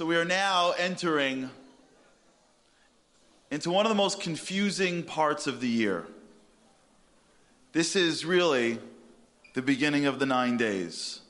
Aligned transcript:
So 0.00 0.06
we 0.06 0.16
are 0.16 0.24
now 0.24 0.72
entering 0.78 1.50
into 3.50 3.70
one 3.70 3.84
of 3.84 3.90
the 3.90 3.94
most 3.94 4.18
confusing 4.18 5.02
parts 5.02 5.46
of 5.46 5.60
the 5.60 5.68
year. 5.68 6.06
This 7.72 7.94
is 7.96 8.24
really 8.24 8.78
the 9.52 9.60
beginning 9.60 10.06
of 10.06 10.18
the 10.18 10.24
nine 10.24 10.56
days. 10.56 11.20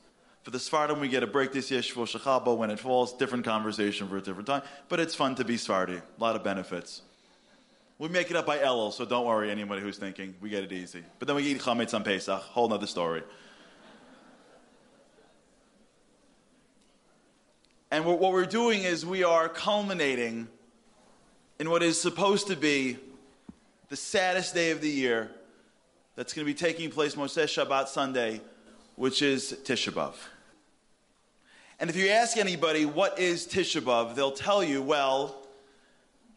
For 0.43 0.51
the 0.51 0.57
Sephardim, 0.57 1.01
we 1.01 1.09
get 1.09 1.21
a 1.21 1.27
break 1.27 1.51
this 1.51 1.69
year, 1.69 1.81
Shavua 1.81 2.17
Shechal 2.17 2.45
Bo, 2.45 2.53
when 2.53 2.71
it 2.71 2.79
falls, 2.79 3.11
different 3.11 3.43
conversation 3.43 4.07
for 4.07 4.15
a 4.15 4.21
different 4.21 4.47
time. 4.47 4.61
But 4.87 5.01
it's 5.01 5.15
fun 5.15 5.35
to 5.35 5.43
be 5.43 5.57
Sephardi, 5.57 5.97
a 5.97 6.03
lot 6.17 6.37
of 6.37 6.43
benefits. 6.45 7.01
We 7.99 8.07
make 8.07 8.31
it 8.31 8.37
up 8.37 8.45
by 8.45 8.59
Elul, 8.59 8.93
so 8.93 9.03
don't 9.03 9.25
worry, 9.25 9.51
anybody 9.51 9.81
who's 9.81 9.97
thinking, 9.97 10.33
we 10.39 10.47
get 10.47 10.63
it 10.63 10.71
easy. 10.71 11.03
But 11.19 11.27
then 11.27 11.35
we 11.35 11.43
eat 11.43 11.57
Chametz 11.57 11.93
on 11.93 12.05
Pesach, 12.05 12.41
whole 12.41 12.69
nother 12.69 12.87
story. 12.87 13.23
And 17.91 18.05
what 18.05 18.21
we're 18.21 18.45
doing 18.45 18.83
is 18.83 19.05
we 19.05 19.25
are 19.25 19.49
culminating 19.49 20.47
in 21.59 21.69
what 21.69 21.83
is 21.83 21.99
supposed 21.99 22.47
to 22.47 22.55
be 22.55 22.97
the 23.89 23.97
saddest 23.97 24.53
day 24.53 24.71
of 24.71 24.79
the 24.79 24.89
year 24.89 25.29
that's 26.15 26.33
going 26.33 26.47
to 26.47 26.49
be 26.49 26.57
taking 26.57 26.89
place 26.89 27.15
Motzei 27.15 27.43
Shabbat 27.43 27.89
Sunday, 27.89 28.39
which 28.95 29.21
is 29.21 29.57
Tisha 29.65 29.91
B'Av. 29.91 30.13
And 31.81 31.89
if 31.89 31.97
you 31.97 32.07
ask 32.07 32.37
anybody 32.37 32.85
what 32.85 33.19
is 33.19 33.45
Tisha 33.45 33.81
B'Av, 33.81 34.15
they'll 34.15 34.31
tell 34.31 34.63
you, 34.63 34.81
well, 34.81 35.45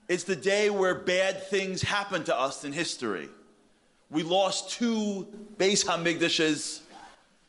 it's 0.08 0.24
the 0.24 0.34
day 0.34 0.70
where 0.70 0.96
bad 0.96 1.46
things 1.46 1.83
happen 1.83 2.24
to 2.24 2.36
us 2.36 2.64
in 2.64 2.72
history. 2.72 3.28
We 4.11 4.24
lost 4.24 4.70
two 4.72 5.28
Beis 5.56 5.86
Hamikdashes 5.86 6.80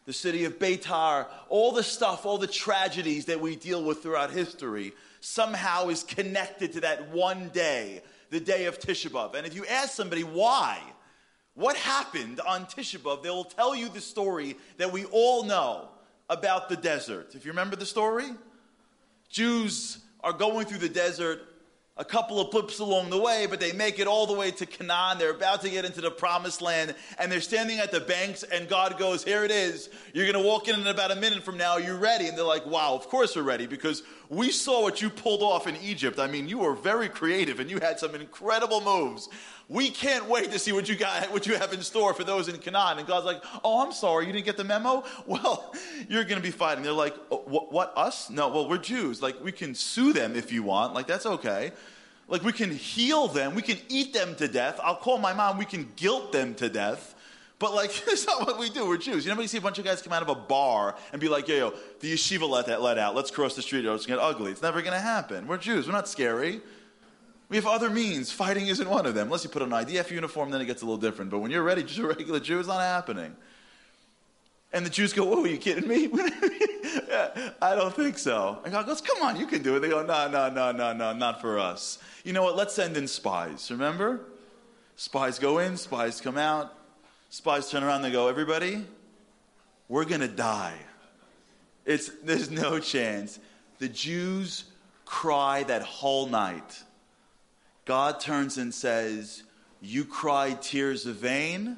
the 0.06 0.14
city 0.14 0.46
of 0.46 0.60
Beitar, 0.60 1.28
all 1.50 1.72
the 1.72 1.84
stuff, 1.84 2.26
all 2.26 2.38
the 2.38 2.48
tragedies 2.48 3.26
that 3.26 3.42
we 3.42 3.56
deal 3.56 3.84
with 3.84 4.04
throughout 4.04 4.32
history 4.32 4.94
somehow 5.20 5.90
is 5.90 6.04
connected 6.04 6.74
to 6.74 6.82
that 6.82 7.10
one 7.10 7.50
day, 7.50 8.04
the 8.30 8.40
day 8.40 8.66
of 8.66 8.80
Tisha 8.80 9.10
B'Av. 9.10 9.34
And 9.34 9.48
if 9.48 9.56
you 9.56 9.66
ask 9.66 9.94
somebody 9.94 10.24
why, 10.24 10.80
what 11.56 11.76
happened 11.76 12.40
on 12.42 12.66
Tisha 12.66 13.00
B'Av, 13.00 13.24
they 13.24 13.30
will 13.32 13.44
tell 13.44 13.76
you 13.76 13.90
the 13.90 14.02
story 14.02 14.56
that 14.78 14.92
we 14.92 15.06
all 15.06 15.44
know 15.44 15.90
about 16.30 16.70
the 16.70 16.78
desert. 16.78 17.34
If 17.34 17.46
you 17.46 17.52
remember 17.52 17.76
the 17.76 17.86
story, 17.86 18.28
Jews 19.30 19.98
are 20.24 20.34
going 20.34 20.68
through 20.68 20.80
the 20.80 20.90
desert 20.90 21.42
a 21.98 22.04
couple 22.04 22.42
of 22.42 22.52
blips 22.52 22.80
along 22.80 23.10
the 23.10 23.18
way, 23.18 23.48
but 23.50 23.62
they 23.62 23.72
make 23.72 24.00
it 24.00 24.08
all 24.08 24.28
the 24.28 24.34
way 24.34 24.52
to 24.52 24.66
Canaan. 24.66 25.18
They're 25.18 25.32
about 25.32 25.62
to 25.62 25.70
get 25.70 25.86
into 25.86 26.02
the 26.02 26.12
promised 26.12 26.62
land, 26.62 26.94
and 27.18 27.32
they're 27.32 27.40
standing 27.40 27.80
at 27.80 27.92
the 27.92 28.02
banks, 28.02 28.44
and 28.44 28.68
God 28.68 28.98
goes, 29.00 29.24
Here 29.24 29.46
it 29.46 29.52
is. 29.52 29.90
You're 30.14 30.30
going 30.30 30.44
to 30.44 30.46
walk 30.46 30.68
in 30.68 30.78
in 30.78 30.88
about 30.88 31.12
a 31.12 31.16
minute 31.16 31.44
from 31.44 31.58
now. 31.58 31.74
Are 31.74 31.80
you 31.80 31.96
ready? 31.96 32.28
And 32.28 32.38
they're 32.38 32.44
like, 32.44 32.66
Wow, 32.66 32.96
of 32.96 33.08
course 33.08 33.36
we're 33.36 33.44
ready, 33.44 33.66
because 33.66 34.04
we 34.28 34.52
saw 34.52 34.82
what 34.82 35.02
you 35.02 35.10
pulled 35.10 35.42
off 35.42 35.68
in 35.68 35.78
Egypt. 35.78 36.20
I 36.20 36.28
mean, 36.28 36.50
you 36.50 36.58
were 36.58 36.76
very 36.76 37.08
creative, 37.08 37.62
and 37.62 37.70
you 37.70 37.80
had 37.80 37.98
some 37.98 38.14
incredible 38.14 38.82
moves. 38.82 39.30
We 39.68 39.90
can't 39.90 40.30
wait 40.30 40.52
to 40.52 40.60
see 40.60 40.72
what 40.74 40.88
you 40.88 40.96
got, 40.96 41.32
what 41.32 41.48
you 41.48 41.56
have 41.56 41.74
in 41.74 41.82
store 41.82 42.14
for 42.14 42.24
those 42.24 42.48
in 42.48 42.58
Canaan. 42.58 43.00
And 43.00 43.08
God's 43.08 43.26
like, 43.26 43.44
Oh, 43.64 43.84
I'm 43.84 43.92
sorry, 43.92 44.28
you 44.28 44.34
didn't 44.34 44.46
get 44.46 44.58
the 44.58 44.64
memo? 44.64 45.04
Well, 45.28 45.74
you're 46.08 46.24
going 46.24 46.38
to 46.38 46.44
be 46.44 46.52
fighting. 46.52 46.84
They're 46.84 46.94
like, 46.94 47.16
oh, 47.32 47.42
what, 47.46 47.74
what, 47.74 47.94
us? 47.98 48.30
No, 48.30 48.50
well, 48.50 48.70
we're 48.70 48.78
Jews. 48.78 49.22
Like, 49.22 49.44
we 49.44 49.52
can 49.52 49.74
sue 49.74 50.14
them 50.14 50.36
if 50.36 50.52
you 50.52 50.62
want. 50.62 50.94
Like, 50.94 51.08
that's 51.08 51.26
okay. 51.26 51.72
Like 52.28 52.44
we 52.44 52.52
can 52.52 52.72
heal 52.72 53.28
them, 53.28 53.54
we 53.56 53.62
can 53.62 53.78
eat 53.88 54.14
them 54.14 54.36
to 54.36 54.48
death. 54.48 54.80
I'll 54.84 54.96
call 54.96 55.18
my 55.18 55.34
mom, 55.34 55.58
we 55.58 55.66
can 55.66 55.92
guilt 55.96 56.32
them 56.32 56.56
to 56.56 56.70
death. 56.70 57.14
But 57.60 57.74
like, 57.74 57.92
that's 58.06 58.26
not 58.26 58.46
what 58.46 58.60
we 58.60 58.70
do. 58.70 58.88
We're 58.88 58.98
Jews. 58.98 59.26
You 59.26 59.32
know, 59.32 59.36
when 59.36 59.44
you 59.44 59.48
see 59.48 59.58
a 59.58 59.62
bunch 59.62 59.80
of 59.80 59.86
guys 59.86 60.02
come 60.02 60.14
out 60.14 60.24
of 60.24 60.30
a 60.30 60.36
bar 60.36 60.96
and 61.12 61.22
be 61.22 61.28
like, 61.28 61.48
yo, 61.48 61.56
yo, 61.56 61.74
the 62.00 62.14
yeshiva 62.14 62.50
let 62.50 62.66
that 62.68 62.82
let 62.82 62.98
out. 62.98 63.16
Let's 63.16 63.32
cross 63.32 63.56
the 63.56 63.62
street 63.62 63.86
or 63.86 63.96
it's 63.96 64.06
going 64.06 64.20
to 64.20 64.26
get 64.26 64.30
ugly. 64.30 64.52
It's 64.52 64.62
never 64.62 64.82
going 64.82 64.94
to 64.94 65.00
happen. 65.00 65.48
We're 65.48 65.58
Jews. 65.58 65.88
We're 65.88 65.94
not 65.94 66.08
scary. 66.08 66.62
We 67.50 67.58
have 67.58 67.68
other 67.68 67.90
means. 67.90 68.32
Fighting 68.32 68.68
isn't 68.68 68.90
one 68.90 69.06
of 69.06 69.14
them. 69.14 69.28
Unless 69.28 69.44
you 69.44 69.50
put 69.50 69.62
on 69.62 69.72
an 69.72 69.86
IDF 69.86 70.10
uniform, 70.10 70.50
then 70.50 70.62
it 70.62 70.66
gets 70.66 70.82
a 70.82 70.86
little 70.86 71.00
different. 71.00 71.32
But 71.32 71.40
when 71.40 71.52
you're 71.52 71.64
ready, 71.64 71.84
just 71.84 72.00
a 72.00 72.08
regular 72.08 72.40
Jew, 72.40 72.60
it's 72.60 72.68
not 72.68 72.82
happening. 72.82 73.36
And 74.74 74.86
the 74.86 74.90
Jews 74.90 75.14
go, 75.14 75.26
Whoa, 75.26 75.44
are 75.44 75.48
you 75.48 75.58
kidding 75.58 75.88
me? 75.88 76.10
I 77.62 77.76
don't 77.76 77.96
think 77.96 78.18
so. 78.18 78.60
And 78.64 78.74
God 78.74 78.86
goes, 78.86 79.00
Come 79.00 79.22
on, 79.22 79.40
you 79.40 79.46
can 79.46 79.62
do 79.62 79.76
it. 79.78 79.80
They 79.80 79.90
go, 79.90 80.04
No, 80.04 80.30
no, 80.30 80.50
no, 80.50 80.72
no, 80.72 80.92
no, 80.92 81.14
not 81.14 81.40
for 81.40 81.60
us. 81.60 82.00
You 82.24 82.34
know 82.34 82.44
what? 82.44 82.56
Let's 82.56 82.74
send 82.74 82.98
in 82.98 83.08
spies. 83.08 83.70
Remember? 83.72 84.22
Spies 84.98 85.40
go 85.40 85.60
in, 85.60 85.78
spies 85.78 86.20
come 86.20 86.38
out. 86.38 86.74
Spies 87.30 87.70
turn 87.70 87.84
around, 87.84 88.02
they 88.02 88.12
go, 88.12 88.28
Everybody, 88.28 88.84
we're 89.88 90.06
going 90.06 90.22
to 90.22 90.28
die. 90.28 90.78
It's, 91.86 92.10
there's 92.24 92.50
no 92.50 92.80
chance. 92.80 93.40
The 93.78 93.88
Jews 93.88 94.66
cry 95.06 95.64
that 95.64 95.84
whole 95.84 96.28
night. 96.28 96.84
God 97.86 98.20
turns 98.20 98.58
and 98.58 98.74
says, 98.74 99.44
You 99.82 100.06
cried 100.06 100.62
tears 100.62 101.06
of 101.06 101.18
vain, 101.18 101.78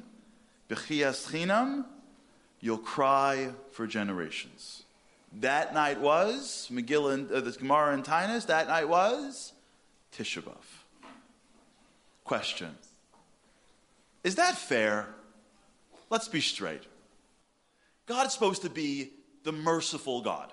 b'chias 0.68 1.30
chinam, 1.30 1.84
you'll 2.60 2.78
cry 2.78 3.50
for 3.72 3.86
generations. 3.86 4.84
That 5.40 5.74
night 5.74 6.00
was, 6.00 6.68
Megillah, 6.72 7.30
uh, 7.30 7.40
the 7.40 7.52
Gemara 7.52 7.92
in 7.94 8.02
Taanis, 8.02 8.46
that 8.46 8.68
night 8.68 8.88
was 8.88 9.52
Tisha 10.16 10.42
B'Av. 10.42 10.54
Question 12.24 12.74
Is 14.24 14.36
that 14.36 14.56
fair? 14.56 15.08
Let's 16.10 16.28
be 16.28 16.40
straight. 16.40 16.82
God 18.06 18.26
is 18.26 18.32
supposed 18.32 18.62
to 18.62 18.70
be 18.70 19.10
the 19.44 19.52
merciful 19.52 20.22
God. 20.22 20.50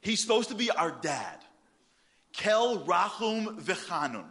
He's 0.00 0.22
supposed 0.22 0.48
to 0.48 0.54
be 0.54 0.70
our 0.70 0.90
dad. 0.90 1.36
Kel 2.32 2.78
Rachum 2.84 3.60
V'chanun. 3.60 4.24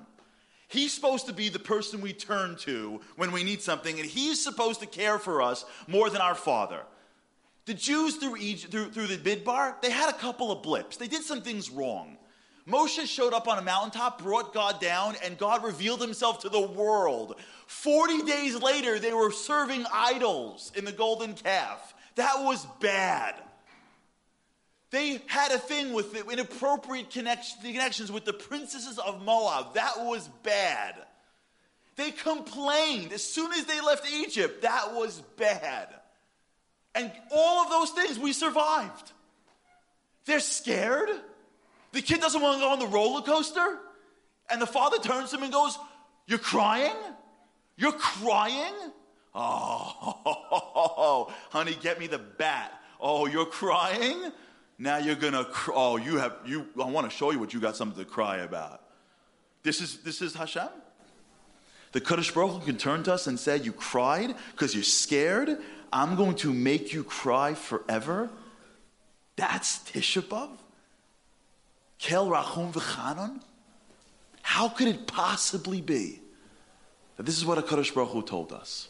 He's 0.70 0.94
supposed 0.94 1.26
to 1.26 1.34
be 1.34 1.50
the 1.50 1.60
person 1.60 2.00
we 2.00 2.14
turn 2.14 2.56
to 2.58 3.02
when 3.16 3.32
we 3.32 3.44
need 3.44 3.62
something, 3.62 4.00
and 4.00 4.08
he's 4.08 4.42
supposed 4.42 4.80
to 4.82 4.86
care 4.86 5.18
for 5.18 5.42
us 5.42 5.66
more 5.88 6.12
than 6.12 6.22
our 6.22 6.36
father. 6.36 6.84
The 7.66 7.74
Jews 7.74 8.18
through, 8.18 8.38
Egypt, 8.38 8.72
through, 8.72 8.92
through 8.92 9.08
the 9.08 9.18
Midbar, 9.18 9.82
they 9.82 9.90
had 9.90 10.10
a 10.10 10.18
couple 10.18 10.52
of 10.52 10.62
blips. 10.62 10.98
They 10.98 11.08
did 11.08 11.24
some 11.24 11.42
things 11.42 11.72
wrong. 11.72 12.18
Moshe 12.68 13.08
showed 13.08 13.34
up 13.34 13.48
on 13.48 13.58
a 13.58 13.64
mountaintop, 13.64 14.22
brought 14.22 14.54
God 14.54 14.80
down, 14.80 15.16
and 15.24 15.40
God 15.40 15.64
revealed 15.64 16.02
himself 16.02 16.40
to 16.42 16.50
the 16.50 16.62
world. 16.62 17.40
40 17.66 18.22
days 18.24 18.62
later, 18.62 19.00
they 19.00 19.14
were 19.14 19.32
serving 19.32 19.86
idols 19.92 20.72
in 20.76 20.86
the 20.86 20.92
golden 20.92 21.34
calf. 21.34 21.96
That 22.14 22.44
was 22.44 22.68
bad. 22.80 23.42
They 24.92 25.22
had 25.28 25.52
a 25.52 25.60
thing 25.60 25.94
with 25.94 26.16
inappropriate 26.32 27.12
connections 27.12 28.12
with 28.12 28.26
the 28.26 28.34
princesses 28.34 28.98
of 28.98 29.24
Moab. 29.24 29.76
That 29.76 30.00
was 30.00 30.28
bad. 30.44 30.96
They 31.96 32.12
complained 32.12 33.12
as 33.14 33.24
soon 33.24 33.52
as 33.54 33.66
they 33.66 33.82
left 33.82 34.12
Egypt. 34.12 34.64
That 34.64 34.94
was 34.96 35.22
bad. 35.38 35.90
And 36.96 37.12
all 37.32 37.64
of 37.64 37.70
those 37.70 37.92
things 37.92 38.18
we 38.18 38.34
survived. 38.34 39.12
They're 40.26 40.40
scared. 40.40 41.10
The 41.92 42.02
kid 42.02 42.20
doesn't 42.22 42.42
want 42.42 42.58
to 42.58 42.66
go 42.66 42.72
on 42.72 42.80
the 42.80 42.88
roller 42.88 43.22
coaster. 43.22 43.78
And 44.50 44.62
the 44.62 44.68
father 44.68 44.98
turns 44.98 45.30
to 45.32 45.38
him 45.38 45.44
and 45.44 45.54
goes, 45.54 45.78
You're 46.26 46.40
crying? 46.40 46.96
You're 47.78 47.92
crying? 47.92 48.74
Oh, 49.36 51.32
honey, 51.52 51.78
get 51.80 52.00
me 52.00 52.08
the 52.08 52.18
bat. 52.18 52.74
Oh, 53.00 53.28
you're 53.28 53.46
crying? 53.46 54.32
Now 54.80 54.98
you're 54.98 55.16
gonna. 55.16 55.44
Cr- 55.44 55.74
oh, 55.76 55.98
you 55.98 56.16
have 56.18 56.38
you. 56.46 56.66
I 56.82 56.86
want 56.86 57.10
to 57.10 57.16
show 57.16 57.32
you 57.32 57.40
what 57.40 57.54
you 57.54 57.60
got 57.60 57.76
something 57.76 58.02
to 58.02 58.10
cry 58.10 58.38
about. 58.38 58.82
This 59.62 59.82
is 59.82 59.98
this 60.00 60.22
is 60.22 60.34
Hashem. 60.34 60.70
The 61.92 62.00
Kadosh 62.00 62.34
Baruch 62.34 62.66
can 62.66 62.78
turn 62.78 63.04
to 63.04 63.14
us 63.14 63.28
and 63.28 63.38
say, 63.38 63.58
"You 63.58 63.74
cried 63.74 64.34
because 64.52 64.74
you're 64.74 64.84
scared. 64.84 65.58
I'm 65.92 66.16
going 66.16 66.36
to 66.38 66.54
make 66.54 66.94
you 66.94 67.04
cry 67.04 67.54
forever." 67.56 68.30
That's 69.36 69.80
Tisha 69.80 70.22
B'av. 70.22 70.50
Kel 71.98 72.28
Rachum 72.30 72.72
V'chanon. 72.72 73.42
How 74.42 74.70
could 74.70 74.88
it 74.88 75.08
possibly 75.08 75.82
be 75.82 76.22
that 77.18 77.26
this 77.26 77.38
is 77.38 77.46
what 77.46 77.58
a 77.58 77.62
Baruch 77.62 78.10
Hu 78.10 78.22
told 78.22 78.54
us? 78.54 78.88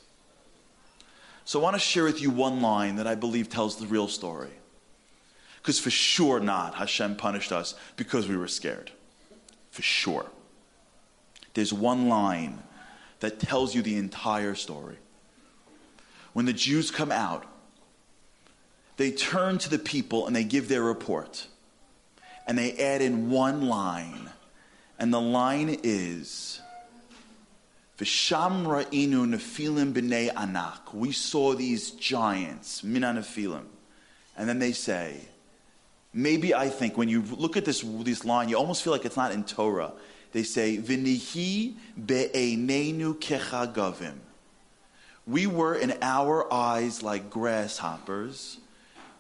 So 1.46 1.60
I 1.60 1.64
want 1.64 1.76
to 1.76 1.80
share 1.80 2.04
with 2.04 2.22
you 2.22 2.30
one 2.30 2.62
line 2.62 2.98
that 2.98 3.08
I 3.08 3.16
believe 3.16 3.50
tells 3.50 3.78
the 3.78 3.88
real 3.88 4.08
story. 4.08 4.52
Because 5.70 5.80
for 5.80 5.92
sure 5.92 6.40
not, 6.40 6.74
Hashem 6.74 7.18
punished 7.18 7.52
us 7.52 7.76
because 7.96 8.28
we 8.28 8.36
were 8.36 8.48
scared. 8.48 8.90
For 9.70 9.84
sure. 9.84 10.26
There's 11.54 11.72
one 11.72 12.10
line 12.10 12.64
that 13.20 13.40
tells 13.40 13.76
you 13.76 13.84
the 13.84 13.96
entire 13.96 14.56
story. 14.56 14.96
When 16.34 16.48
the 16.48 16.54
Jews 16.54 16.90
come 16.90 17.12
out, 17.12 17.46
they 18.98 19.12
turn 19.12 19.60
to 19.60 19.70
the 19.70 19.78
people 19.78 20.26
and 20.26 20.36
they 20.36 20.44
give 20.44 20.70
their 20.70 20.82
report. 20.82 21.46
And 22.48 22.58
they 22.58 22.72
add 22.72 23.04
in 23.04 23.30
one 23.30 23.68
line. 23.68 24.32
And 24.98 25.14
the 25.14 25.22
line 25.22 25.78
is 25.84 26.62
V'sham 28.00 28.66
ra'inu 28.66 29.36
nefilim 29.36 29.94
b'nei 29.94 30.34
anak. 30.36 30.96
We 30.96 31.12
saw 31.12 31.54
these 31.54 31.92
giants, 31.92 32.84
mina 32.84 33.14
nefilim. 33.14 33.66
And 34.36 34.50
then 34.50 34.58
they 34.58 34.72
say, 34.72 35.28
Maybe 36.14 36.56
I 36.56 36.70
think 36.70 36.98
when 36.98 37.08
you 37.08 37.22
look 37.22 37.56
at 37.56 37.66
this, 37.66 37.82
this 37.82 38.26
line, 38.26 38.50
you 38.50 38.58
almost 38.58 38.84
feel 38.84 38.94
like 38.94 39.06
it's 39.06 39.18
not 39.18 39.32
in 39.32 39.44
Torah. 39.44 39.92
They 40.32 40.44
say, 40.44 40.78
V'nihi 40.78 41.76
be'einenu 42.04 43.16
kechagavim. 43.20 44.16
We 45.28 45.46
were 45.46 45.76
in 45.76 45.96
our 46.02 46.52
eyes 46.52 47.04
like 47.04 47.30
grasshoppers. 47.30 48.58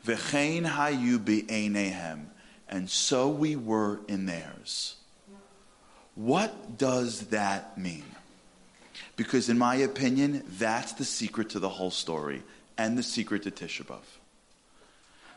V'chein 0.05 0.65
hayu 0.65 1.23
be'einehem. 1.23 2.25
And 2.67 2.89
so 2.89 3.29
we 3.29 3.55
were 3.55 3.99
in 4.07 4.25
theirs. 4.25 4.95
What 6.15 6.77
does 6.77 7.27
that 7.27 7.77
mean? 7.77 8.05
Because, 9.15 9.49
in 9.49 9.57
my 9.57 9.75
opinion, 9.75 10.43
that's 10.47 10.93
the 10.93 11.05
secret 11.05 11.49
to 11.51 11.59
the 11.59 11.69
whole 11.69 11.91
story 11.91 12.43
and 12.77 12.97
the 12.97 13.03
secret 13.03 13.43
to 13.43 13.51
Tisha 13.51 13.85
B'Av. 13.85 13.99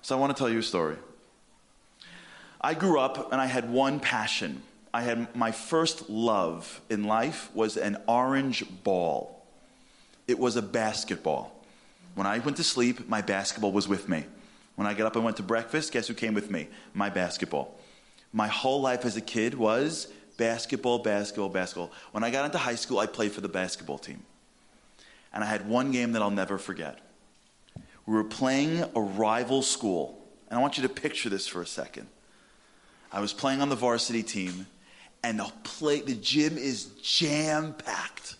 So, 0.02 0.16
I 0.16 0.20
want 0.20 0.34
to 0.36 0.38
tell 0.38 0.50
you 0.50 0.58
a 0.58 0.62
story. 0.62 0.96
I 2.62 2.74
grew 2.74 3.00
up 3.00 3.32
and 3.32 3.40
I 3.40 3.46
had 3.46 3.70
one 3.70 3.98
passion. 3.98 4.62
I 4.94 5.02
had 5.02 5.34
my 5.34 5.50
first 5.50 6.08
love 6.08 6.80
in 6.88 7.04
life 7.04 7.50
was 7.54 7.76
an 7.76 7.96
orange 8.06 8.64
ball. 8.84 9.44
It 10.28 10.38
was 10.38 10.56
a 10.56 10.62
basketball. 10.62 11.52
When 12.14 12.26
I 12.26 12.38
went 12.38 12.58
to 12.58 12.64
sleep, 12.64 13.08
my 13.08 13.22
basketball 13.22 13.72
was 13.72 13.88
with 13.88 14.08
me. 14.08 14.26
When 14.76 14.86
I 14.86 14.94
got 14.94 15.06
up 15.06 15.16
and 15.16 15.24
went 15.24 15.38
to 15.38 15.42
breakfast, 15.42 15.92
guess 15.92 16.06
who 16.06 16.14
came 16.14 16.34
with 16.34 16.50
me? 16.50 16.68
My 16.94 17.10
basketball. 17.10 17.78
My 18.32 18.48
whole 18.48 18.80
life 18.80 19.04
as 19.04 19.16
a 19.16 19.20
kid 19.20 19.54
was 19.54 20.08
basketball, 20.36 20.98
basketball, 21.00 21.48
basketball. 21.48 21.90
When 22.12 22.22
I 22.22 22.30
got 22.30 22.44
into 22.44 22.58
high 22.58 22.76
school, 22.76 22.98
I 22.98 23.06
played 23.06 23.32
for 23.32 23.40
the 23.40 23.48
basketball 23.48 23.98
team. 23.98 24.22
And 25.32 25.42
I 25.42 25.46
had 25.46 25.68
one 25.68 25.90
game 25.90 26.12
that 26.12 26.22
I'll 26.22 26.30
never 26.30 26.58
forget. 26.58 26.98
We 28.06 28.14
were 28.14 28.24
playing 28.24 28.84
a 28.94 29.00
rival 29.00 29.62
school. 29.62 30.18
And 30.48 30.58
I 30.58 30.62
want 30.62 30.76
you 30.76 30.82
to 30.82 30.88
picture 30.88 31.28
this 31.28 31.46
for 31.46 31.62
a 31.62 31.66
second. 31.66 32.08
I 33.12 33.20
was 33.20 33.32
playing 33.32 33.60
on 33.60 33.68
the 33.68 33.76
varsity 33.76 34.22
team, 34.22 34.66
and 35.22 35.38
the 35.38 35.52
play 35.64 36.00
the 36.00 36.14
gym 36.14 36.56
is 36.56 36.86
jam 37.02 37.74
packed. 37.74 38.36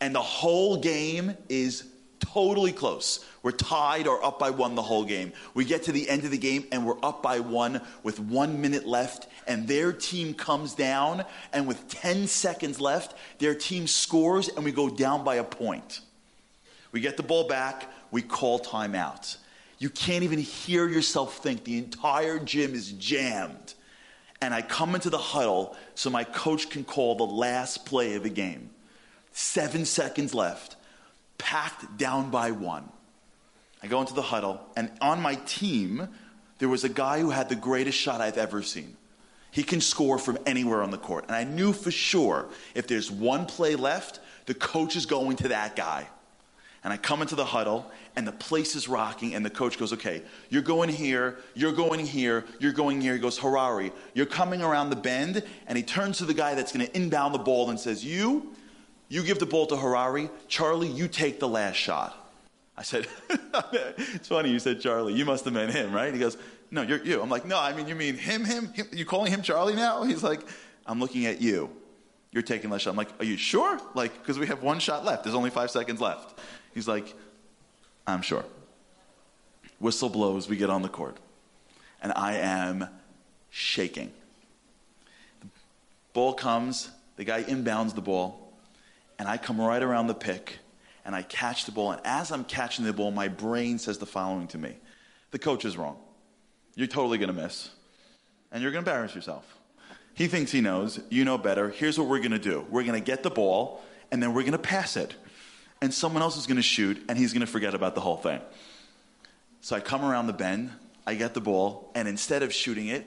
And 0.00 0.14
the 0.14 0.22
whole 0.22 0.78
game 0.78 1.36
is 1.48 1.84
totally 2.20 2.72
close. 2.72 3.24
We're 3.42 3.52
tied 3.52 4.06
or 4.06 4.24
up 4.24 4.38
by 4.38 4.50
one 4.50 4.74
the 4.74 4.82
whole 4.82 5.04
game. 5.04 5.32
We 5.52 5.64
get 5.64 5.84
to 5.84 5.92
the 5.92 6.08
end 6.08 6.24
of 6.24 6.30
the 6.30 6.38
game 6.38 6.66
and 6.72 6.86
we're 6.86 6.98
up 7.02 7.22
by 7.22 7.40
one 7.40 7.80
with 8.02 8.18
one 8.18 8.60
minute 8.60 8.86
left, 8.86 9.28
and 9.46 9.68
their 9.68 9.92
team 9.92 10.34
comes 10.34 10.74
down, 10.74 11.24
and 11.52 11.66
with 11.66 11.86
10 11.88 12.26
seconds 12.26 12.80
left, 12.80 13.14
their 13.38 13.54
team 13.54 13.86
scores, 13.86 14.48
and 14.48 14.64
we 14.64 14.72
go 14.72 14.88
down 14.88 15.24
by 15.24 15.36
a 15.36 15.44
point. 15.44 16.00
We 16.92 17.00
get 17.00 17.16
the 17.16 17.22
ball 17.22 17.46
back, 17.46 17.90
we 18.10 18.22
call 18.22 18.58
timeout. 18.60 19.36
You 19.78 19.90
can't 19.90 20.24
even 20.24 20.38
hear 20.38 20.88
yourself 20.88 21.38
think. 21.38 21.64
The 21.64 21.78
entire 21.78 22.38
gym 22.38 22.74
is 22.74 22.92
jammed. 22.92 23.74
And 24.40 24.52
I 24.52 24.62
come 24.62 24.94
into 24.94 25.10
the 25.10 25.18
huddle 25.18 25.76
so 25.94 26.10
my 26.10 26.24
coach 26.24 26.70
can 26.70 26.84
call 26.84 27.14
the 27.14 27.24
last 27.24 27.86
play 27.86 28.14
of 28.14 28.22
the 28.22 28.30
game. 28.30 28.70
Seven 29.32 29.84
seconds 29.84 30.34
left, 30.34 30.76
packed 31.38 31.96
down 31.96 32.30
by 32.30 32.50
one. 32.50 32.88
I 33.82 33.86
go 33.86 34.00
into 34.00 34.14
the 34.14 34.22
huddle, 34.22 34.60
and 34.76 34.90
on 35.00 35.20
my 35.20 35.34
team, 35.34 36.08
there 36.58 36.68
was 36.68 36.84
a 36.84 36.88
guy 36.88 37.20
who 37.20 37.30
had 37.30 37.48
the 37.48 37.56
greatest 37.56 37.98
shot 37.98 38.20
I've 38.20 38.38
ever 38.38 38.62
seen. 38.62 38.96
He 39.50 39.62
can 39.62 39.80
score 39.80 40.18
from 40.18 40.38
anywhere 40.46 40.82
on 40.82 40.90
the 40.90 40.98
court. 40.98 41.26
And 41.26 41.36
I 41.36 41.44
knew 41.44 41.72
for 41.72 41.90
sure 41.90 42.48
if 42.74 42.86
there's 42.86 43.10
one 43.10 43.46
play 43.46 43.76
left, 43.76 44.20
the 44.46 44.54
coach 44.54 44.96
is 44.96 45.06
going 45.06 45.36
to 45.38 45.48
that 45.48 45.76
guy. 45.76 46.08
And 46.84 46.92
I 46.92 46.98
come 46.98 47.22
into 47.22 47.34
the 47.34 47.46
huddle, 47.46 47.90
and 48.14 48.28
the 48.28 48.32
place 48.32 48.76
is 48.76 48.88
rocking, 48.88 49.34
and 49.34 49.44
the 49.44 49.50
coach 49.50 49.78
goes, 49.78 49.92
Okay, 49.94 50.22
you're 50.50 50.62
going 50.62 50.90
here, 50.90 51.38
you're 51.54 51.72
going 51.72 52.04
here, 52.04 52.44
you're 52.60 52.72
going 52.72 53.00
here. 53.00 53.14
He 53.14 53.18
goes, 53.18 53.38
Harary, 53.38 53.90
you're 54.12 54.26
coming 54.26 54.60
around 54.60 54.90
the 54.90 54.96
bend, 54.96 55.42
and 55.66 55.78
he 55.78 55.82
turns 55.82 56.18
to 56.18 56.26
the 56.26 56.34
guy 56.34 56.54
that's 56.54 56.72
going 56.72 56.86
to 56.86 56.94
inbound 56.94 57.34
the 57.34 57.38
ball 57.38 57.70
and 57.70 57.80
says, 57.80 58.04
You, 58.04 58.52
you 59.08 59.22
give 59.22 59.38
the 59.38 59.46
ball 59.46 59.66
to 59.68 59.74
Harary. 59.74 60.30
Charlie, 60.46 60.88
you 60.88 61.08
take 61.08 61.40
the 61.40 61.48
last 61.48 61.76
shot. 61.76 62.14
I 62.76 62.82
said, 62.82 63.06
It's 63.30 64.28
funny 64.28 64.50
you 64.50 64.58
said 64.58 64.80
Charlie. 64.80 65.14
You 65.14 65.24
must 65.24 65.46
have 65.46 65.54
meant 65.54 65.72
him, 65.72 65.90
right? 65.90 66.12
He 66.12 66.20
goes, 66.20 66.36
No, 66.70 66.82
you're 66.82 67.02
you. 67.02 67.22
I'm 67.22 67.30
like, 67.30 67.46
No, 67.46 67.58
I 67.58 67.72
mean, 67.72 67.88
you 67.88 67.94
mean 67.94 68.16
him, 68.16 68.44
him? 68.44 68.68
him? 68.74 68.86
You 68.92 69.06
calling 69.06 69.32
him 69.32 69.40
Charlie 69.40 69.74
now? 69.74 70.02
He's 70.02 70.22
like, 70.22 70.40
I'm 70.86 71.00
looking 71.00 71.24
at 71.24 71.40
you. 71.40 71.70
You're 72.30 72.42
taking 72.42 72.68
last 72.68 72.82
shot. 72.82 72.90
I'm 72.90 72.96
like, 72.96 73.10
Are 73.20 73.24
you 73.24 73.38
sure? 73.38 73.80
Like, 73.94 74.18
because 74.18 74.38
we 74.38 74.46
have 74.48 74.62
one 74.62 74.80
shot 74.80 75.02
left. 75.04 75.24
There's 75.24 75.36
only 75.36 75.50
five 75.50 75.70
seconds 75.70 76.00
left. 76.00 76.38
He's 76.74 76.88
like, 76.88 77.14
I'm 78.06 78.22
sure. 78.22 78.44
Whistle 79.78 80.08
blows, 80.08 80.48
we 80.48 80.56
get 80.56 80.70
on 80.70 80.82
the 80.82 80.88
court. 80.88 81.18
And 82.02 82.12
I 82.14 82.34
am 82.34 82.88
shaking. 83.50 84.12
The 85.40 85.48
ball 86.12 86.34
comes, 86.34 86.90
the 87.16 87.24
guy 87.24 87.44
inbounds 87.44 87.94
the 87.94 88.00
ball, 88.00 88.52
and 89.18 89.28
I 89.28 89.36
come 89.36 89.60
right 89.60 89.82
around 89.82 90.08
the 90.08 90.14
pick 90.14 90.58
and 91.04 91.14
I 91.14 91.22
catch 91.22 91.66
the 91.66 91.72
ball. 91.72 91.92
And 91.92 92.00
as 92.04 92.32
I'm 92.32 92.44
catching 92.44 92.84
the 92.84 92.92
ball, 92.92 93.10
my 93.10 93.28
brain 93.28 93.78
says 93.78 93.98
the 93.98 94.06
following 94.06 94.46
to 94.48 94.58
me 94.58 94.74
The 95.30 95.38
coach 95.38 95.64
is 95.64 95.76
wrong. 95.76 95.96
You're 96.74 96.88
totally 96.88 97.18
going 97.18 97.34
to 97.34 97.40
miss, 97.40 97.70
and 98.50 98.62
you're 98.62 98.72
going 98.72 98.84
to 98.84 98.90
embarrass 98.90 99.14
yourself. 99.14 99.44
He 100.14 100.26
thinks 100.26 100.50
he 100.50 100.60
knows. 100.60 101.00
You 101.08 101.24
know 101.24 101.38
better. 101.38 101.70
Here's 101.70 101.98
what 101.98 102.08
we're 102.08 102.18
going 102.18 102.32
to 102.32 102.38
do 102.38 102.66
we're 102.70 102.84
going 102.84 103.00
to 103.00 103.04
get 103.04 103.22
the 103.22 103.30
ball, 103.30 103.82
and 104.10 104.22
then 104.22 104.34
we're 104.34 104.42
going 104.42 104.52
to 104.52 104.58
pass 104.58 104.96
it 104.96 105.14
and 105.84 105.92
someone 105.92 106.22
else 106.22 106.38
is 106.38 106.46
going 106.46 106.56
to 106.56 106.62
shoot, 106.62 107.04
and 107.10 107.18
he's 107.18 107.34
going 107.34 107.42
to 107.42 107.46
forget 107.46 107.74
about 107.74 107.94
the 107.94 108.00
whole 108.00 108.16
thing. 108.16 108.40
So 109.60 109.76
I 109.76 109.80
come 109.80 110.02
around 110.02 110.28
the 110.28 110.32
bend, 110.32 110.70
I 111.06 111.14
get 111.14 111.34
the 111.34 111.42
ball, 111.42 111.90
and 111.94 112.08
instead 112.08 112.42
of 112.42 112.54
shooting 112.54 112.88
it, 112.88 113.06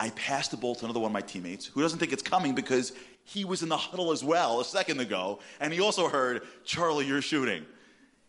I 0.00 0.10
pass 0.10 0.48
the 0.48 0.56
ball 0.56 0.74
to 0.74 0.84
another 0.84 0.98
one 0.98 1.10
of 1.10 1.12
my 1.12 1.20
teammates 1.20 1.66
who 1.66 1.82
doesn't 1.82 2.00
think 2.00 2.12
it's 2.12 2.24
coming 2.24 2.56
because 2.56 2.92
he 3.24 3.44
was 3.44 3.62
in 3.62 3.68
the 3.68 3.76
huddle 3.76 4.10
as 4.10 4.24
well 4.24 4.60
a 4.60 4.64
second 4.64 4.98
ago, 4.98 5.38
and 5.60 5.72
he 5.72 5.80
also 5.80 6.08
heard, 6.08 6.42
Charlie, 6.64 7.06
you're 7.06 7.22
shooting. 7.22 7.64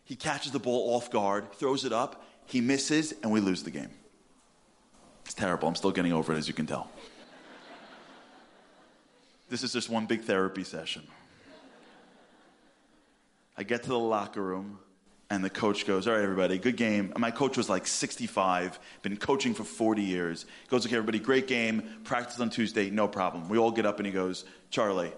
He 0.04 0.14
catches 0.14 0.52
the 0.52 0.60
ball 0.60 0.94
off 0.94 1.10
guard, 1.10 1.52
throws 1.54 1.84
it 1.84 1.92
up, 1.92 2.24
he 2.46 2.60
misses, 2.60 3.12
and 3.24 3.32
we 3.32 3.40
lose 3.40 3.64
the 3.64 3.70
game. 3.70 3.90
It's 5.24 5.34
terrible. 5.34 5.68
I'm 5.68 5.74
still 5.74 5.90
getting 5.90 6.12
over 6.12 6.32
it, 6.32 6.38
as 6.38 6.46
you 6.46 6.54
can 6.54 6.66
tell. 6.66 6.88
This 9.50 9.64
is 9.64 9.72
just 9.72 9.90
one 9.90 10.06
big 10.06 10.22
therapy 10.22 10.62
session. 10.62 11.02
I 13.58 13.64
get 13.64 13.82
to 13.82 13.88
the 13.88 13.98
locker 13.98 14.40
room, 14.40 14.78
and 15.30 15.44
the 15.44 15.50
coach 15.50 15.84
goes, 15.84 16.06
All 16.06 16.14
right, 16.14 16.22
everybody, 16.22 16.58
good 16.58 16.76
game. 16.76 17.12
My 17.18 17.32
coach 17.32 17.56
was 17.56 17.68
like 17.68 17.88
65, 17.88 18.78
been 19.02 19.16
coaching 19.16 19.52
for 19.52 19.64
40 19.64 20.00
years. 20.00 20.46
He 20.62 20.68
goes, 20.68 20.86
Okay, 20.86 20.94
everybody, 20.94 21.18
great 21.18 21.48
game. 21.48 21.82
Practice 22.04 22.38
on 22.38 22.50
Tuesday, 22.50 22.88
no 22.88 23.08
problem. 23.08 23.48
We 23.48 23.58
all 23.58 23.72
get 23.72 23.84
up, 23.84 23.98
and 23.98 24.06
he 24.06 24.12
goes, 24.12 24.44
Charlie, 24.70 25.12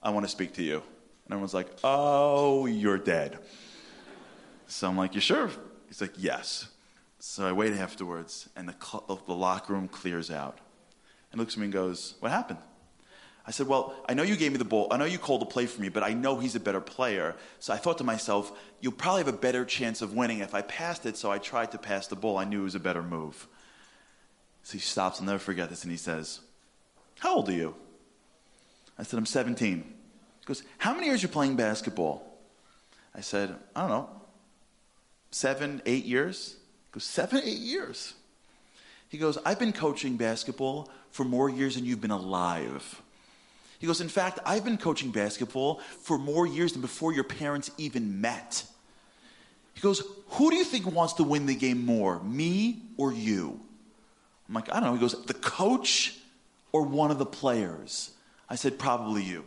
I 0.00 0.10
want 0.10 0.24
to 0.24 0.30
speak 0.30 0.54
to 0.54 0.62
you. 0.62 0.76
And 0.76 1.32
everyone's 1.32 1.52
like, 1.52 1.66
Oh, 1.82 2.66
you're 2.66 2.98
dead. 2.98 3.40
So 4.68 4.86
I'm 4.86 4.96
like, 4.96 5.16
You 5.16 5.20
sure? 5.20 5.50
He's 5.88 6.00
like, 6.00 6.12
Yes. 6.16 6.68
So 7.18 7.44
I 7.48 7.52
wait 7.52 7.72
afterwards, 7.72 8.48
and 8.54 8.68
the, 8.68 8.76
cl- 8.80 9.20
the 9.26 9.34
locker 9.34 9.72
room 9.72 9.88
clears 9.88 10.30
out. 10.30 10.58
And 11.32 11.40
looks 11.40 11.54
at 11.54 11.58
me 11.58 11.64
and 11.64 11.72
goes, 11.72 12.14
What 12.20 12.30
happened? 12.30 12.60
I 13.46 13.50
said, 13.50 13.66
Well, 13.66 13.94
I 14.08 14.14
know 14.14 14.22
you 14.22 14.36
gave 14.36 14.52
me 14.52 14.58
the 14.58 14.64
ball. 14.64 14.88
I 14.90 14.96
know 14.96 15.04
you 15.04 15.18
called 15.18 15.42
a 15.42 15.46
play 15.46 15.66
for 15.66 15.80
me, 15.80 15.88
but 15.88 16.02
I 16.02 16.12
know 16.12 16.38
he's 16.38 16.56
a 16.56 16.60
better 16.60 16.80
player. 16.80 17.36
So 17.58 17.72
I 17.72 17.76
thought 17.76 17.98
to 17.98 18.04
myself, 18.04 18.52
You'll 18.80 18.92
probably 18.92 19.20
have 19.24 19.34
a 19.34 19.38
better 19.38 19.64
chance 19.64 20.02
of 20.02 20.14
winning 20.14 20.40
if 20.40 20.54
I 20.54 20.62
passed 20.62 21.06
it. 21.06 21.16
So 21.16 21.30
I 21.30 21.38
tried 21.38 21.72
to 21.72 21.78
pass 21.78 22.06
the 22.06 22.16
ball. 22.16 22.38
I 22.38 22.44
knew 22.44 22.60
it 22.60 22.64
was 22.64 22.74
a 22.74 22.80
better 22.80 23.02
move. 23.02 23.46
So 24.62 24.74
he 24.74 24.78
stops, 24.78 25.20
I'll 25.20 25.26
never 25.26 25.38
forget 25.38 25.70
this, 25.70 25.82
and 25.82 25.90
he 25.90 25.96
says, 25.96 26.40
How 27.18 27.36
old 27.36 27.48
are 27.48 27.52
you? 27.52 27.74
I 28.98 29.02
said, 29.02 29.18
I'm 29.18 29.26
17. 29.26 29.78
He 29.78 30.46
goes, 30.46 30.62
How 30.78 30.94
many 30.94 31.06
years 31.06 31.22
are 31.22 31.26
you 31.26 31.32
playing 31.32 31.56
basketball? 31.56 32.26
I 33.14 33.20
said, 33.20 33.54
I 33.74 33.80
don't 33.80 33.90
know, 33.90 34.10
seven, 35.30 35.82
eight 35.86 36.04
years? 36.04 36.56
He 36.88 36.94
goes, 36.94 37.04
Seven, 37.04 37.40
eight 37.44 37.58
years. 37.58 38.14
He 39.08 39.18
goes, 39.18 39.38
I've 39.44 39.58
been 39.58 39.72
coaching 39.72 40.16
basketball 40.16 40.88
for 41.10 41.24
more 41.24 41.48
years 41.48 41.74
than 41.74 41.84
you've 41.84 42.00
been 42.00 42.12
alive. 42.12 43.02
He 43.80 43.86
goes, 43.86 44.00
In 44.00 44.08
fact, 44.08 44.38
I've 44.44 44.62
been 44.62 44.76
coaching 44.76 45.10
basketball 45.10 45.80
for 46.02 46.18
more 46.18 46.46
years 46.46 46.72
than 46.72 46.82
before 46.82 47.12
your 47.12 47.24
parents 47.24 47.70
even 47.78 48.20
met. 48.20 48.64
He 49.72 49.80
goes, 49.80 50.02
Who 50.28 50.50
do 50.50 50.56
you 50.56 50.64
think 50.64 50.86
wants 50.86 51.14
to 51.14 51.24
win 51.24 51.46
the 51.46 51.54
game 51.54 51.84
more, 51.84 52.22
me 52.22 52.82
or 52.98 53.12
you? 53.12 53.58
I'm 54.48 54.54
like, 54.54 54.70
I 54.70 54.74
don't 54.74 54.90
know. 54.90 54.94
He 54.94 55.00
goes, 55.00 55.24
The 55.24 55.34
coach 55.34 56.14
or 56.72 56.82
one 56.82 57.10
of 57.10 57.18
the 57.18 57.26
players? 57.26 58.10
I 58.50 58.54
said, 58.56 58.78
Probably 58.78 59.22
you. 59.22 59.44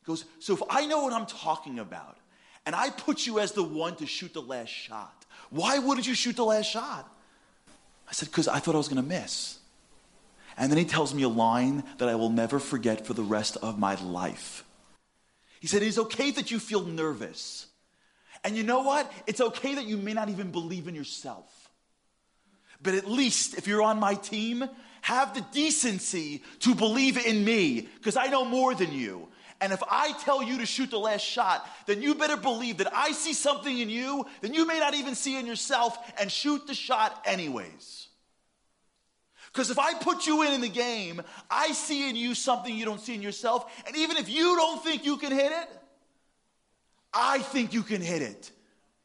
He 0.00 0.06
goes, 0.06 0.24
So 0.38 0.54
if 0.54 0.62
I 0.70 0.86
know 0.86 1.02
what 1.02 1.12
I'm 1.12 1.26
talking 1.26 1.78
about 1.78 2.16
and 2.64 2.74
I 2.74 2.88
put 2.88 3.26
you 3.26 3.40
as 3.40 3.52
the 3.52 3.62
one 3.62 3.94
to 3.96 4.06
shoot 4.06 4.32
the 4.32 4.40
last 4.40 4.70
shot, 4.70 5.26
why 5.50 5.78
wouldn't 5.78 6.06
you 6.06 6.14
shoot 6.14 6.36
the 6.36 6.46
last 6.46 6.70
shot? 6.70 7.06
I 8.08 8.12
said, 8.12 8.30
Because 8.30 8.48
I 8.48 8.58
thought 8.58 8.74
I 8.74 8.78
was 8.78 8.88
going 8.88 9.02
to 9.02 9.08
miss. 9.08 9.59
And 10.56 10.70
then 10.70 10.78
he 10.78 10.84
tells 10.84 11.14
me 11.14 11.22
a 11.22 11.28
line 11.28 11.84
that 11.98 12.08
I 12.08 12.14
will 12.14 12.30
never 12.30 12.58
forget 12.58 13.06
for 13.06 13.14
the 13.14 13.22
rest 13.22 13.56
of 13.62 13.78
my 13.78 13.94
life. 13.94 14.64
He 15.60 15.66
said, 15.66 15.82
It's 15.82 15.98
okay 15.98 16.30
that 16.32 16.50
you 16.50 16.58
feel 16.58 16.84
nervous. 16.84 17.66
And 18.42 18.56
you 18.56 18.62
know 18.62 18.80
what? 18.82 19.10
It's 19.26 19.40
okay 19.40 19.74
that 19.74 19.86
you 19.86 19.96
may 19.96 20.14
not 20.14 20.30
even 20.30 20.50
believe 20.50 20.88
in 20.88 20.94
yourself. 20.94 21.70
But 22.82 22.94
at 22.94 23.08
least 23.08 23.58
if 23.58 23.66
you're 23.66 23.82
on 23.82 24.00
my 24.00 24.14
team, 24.14 24.68
have 25.02 25.34
the 25.34 25.44
decency 25.52 26.42
to 26.60 26.74
believe 26.74 27.18
in 27.18 27.44
me 27.44 27.88
because 27.98 28.16
I 28.16 28.26
know 28.26 28.44
more 28.44 28.74
than 28.74 28.92
you. 28.92 29.28
And 29.60 29.74
if 29.74 29.82
I 29.90 30.12
tell 30.20 30.42
you 30.42 30.58
to 30.58 30.66
shoot 30.66 30.90
the 30.90 30.98
last 30.98 31.22
shot, 31.22 31.68
then 31.86 32.00
you 32.00 32.14
better 32.14 32.36
believe 32.36 32.78
that 32.78 32.94
I 32.94 33.12
see 33.12 33.34
something 33.34 33.78
in 33.78 33.90
you 33.90 34.24
that 34.40 34.54
you 34.54 34.66
may 34.66 34.78
not 34.78 34.94
even 34.94 35.14
see 35.14 35.38
in 35.38 35.46
yourself 35.46 35.98
and 36.18 36.32
shoot 36.32 36.66
the 36.66 36.74
shot 36.74 37.22
anyways. 37.26 38.08
Because 39.52 39.70
if 39.70 39.78
I 39.78 39.94
put 39.94 40.26
you 40.26 40.42
in 40.42 40.52
in 40.52 40.60
the 40.60 40.68
game, 40.68 41.22
I 41.50 41.72
see 41.72 42.08
in 42.08 42.16
you 42.16 42.34
something 42.34 42.74
you 42.74 42.84
don't 42.84 43.00
see 43.00 43.14
in 43.14 43.22
yourself. 43.22 43.82
And 43.86 43.96
even 43.96 44.16
if 44.16 44.28
you 44.28 44.56
don't 44.56 44.82
think 44.82 45.04
you 45.04 45.16
can 45.16 45.32
hit 45.32 45.50
it, 45.50 45.68
I 47.12 47.40
think 47.40 47.72
you 47.72 47.82
can 47.82 48.00
hit 48.00 48.22
it. 48.22 48.50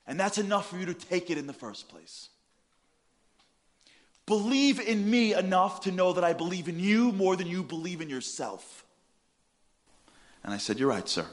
And 0.05 0.19
that's 0.19 0.37
enough 0.37 0.69
for 0.69 0.77
you 0.77 0.85
to 0.85 0.93
take 0.93 1.31
it 1.31 1.39
in 1.39 1.47
the 1.47 1.53
first 1.53 1.89
place. 1.89 2.29
Believe 4.27 4.79
in 4.79 5.09
me 5.09 5.33
enough 5.33 5.81
to 5.81 5.91
know 5.91 6.13
that 6.13 6.23
I 6.23 6.33
believe 6.33 6.67
in 6.67 6.79
you 6.79 7.11
more 7.11 7.35
than 7.35 7.47
you 7.47 7.63
believe 7.63 8.01
in 8.01 8.09
yourself. 8.09 8.85
And 10.43 10.53
I 10.53 10.57
said, 10.57 10.79
You're 10.79 10.89
right, 10.89 11.07
sir. 11.07 11.25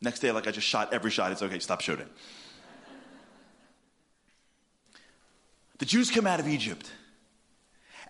Next 0.00 0.20
day, 0.20 0.30
like 0.30 0.46
I 0.46 0.50
just 0.52 0.66
shot 0.66 0.92
every 0.92 1.10
shot. 1.10 1.32
It's 1.32 1.42
okay, 1.42 1.58
stop 1.58 1.80
shooting. 1.80 2.08
the 5.78 5.84
Jews 5.84 6.10
come 6.10 6.26
out 6.26 6.40
of 6.40 6.48
Egypt. 6.48 6.90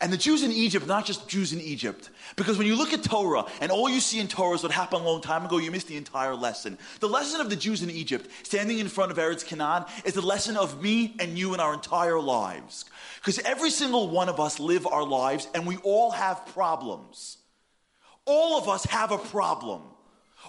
And 0.01 0.13
the 0.13 0.17
Jews 0.17 0.45
in 0.45 0.53
Egypt, 0.53 0.87
not 0.87 1.07
just 1.07 1.29
Jews 1.29 1.53
in 1.53 1.61
Egypt, 1.61 2.11
because 2.37 2.57
when 2.57 2.69
you 2.69 2.77
look 2.77 2.93
at 2.93 3.03
Torah 3.03 3.47
and 3.61 3.73
all 3.73 3.89
you 3.89 4.01
see 4.01 4.21
in 4.21 4.29
Torah 4.29 4.55
is 4.55 4.63
what 4.63 4.71
happened 4.71 5.03
a 5.03 5.05
long 5.05 5.21
time 5.21 5.45
ago, 5.45 5.59
you 5.59 5.73
miss 5.73 5.85
the 5.85 5.97
entire 5.97 6.37
lesson. 6.37 6.79
The 7.01 7.09
lesson 7.09 7.41
of 7.41 7.51
the 7.51 7.57
Jews 7.57 7.83
in 7.83 7.91
Egypt, 7.91 8.31
standing 8.45 8.79
in 8.79 8.89
front 8.89 9.11
of 9.11 9.19
Eretz 9.19 9.45
Canaan, 9.45 9.85
is 10.05 10.15
the 10.15 10.21
lesson 10.21 10.57
of 10.57 10.81
me 10.81 11.17
and 11.19 11.37
you 11.37 11.53
in 11.53 11.61
our 11.61 11.75
entire 11.75 12.21
lives. 12.21 12.85
Because 13.17 13.41
every 13.41 13.71
single 13.71 14.09
one 14.09 14.29
of 14.29 14.39
us 14.39 14.61
live 14.61 14.87
our 14.87 15.05
lives 15.05 15.49
and 15.53 15.67
we 15.67 15.77
all 15.79 16.13
have 16.13 16.47
problems. 16.47 17.39
All 18.25 18.59
of 18.59 18.69
us 18.69 18.85
have 18.85 19.11
a 19.11 19.19
problem. 19.19 19.83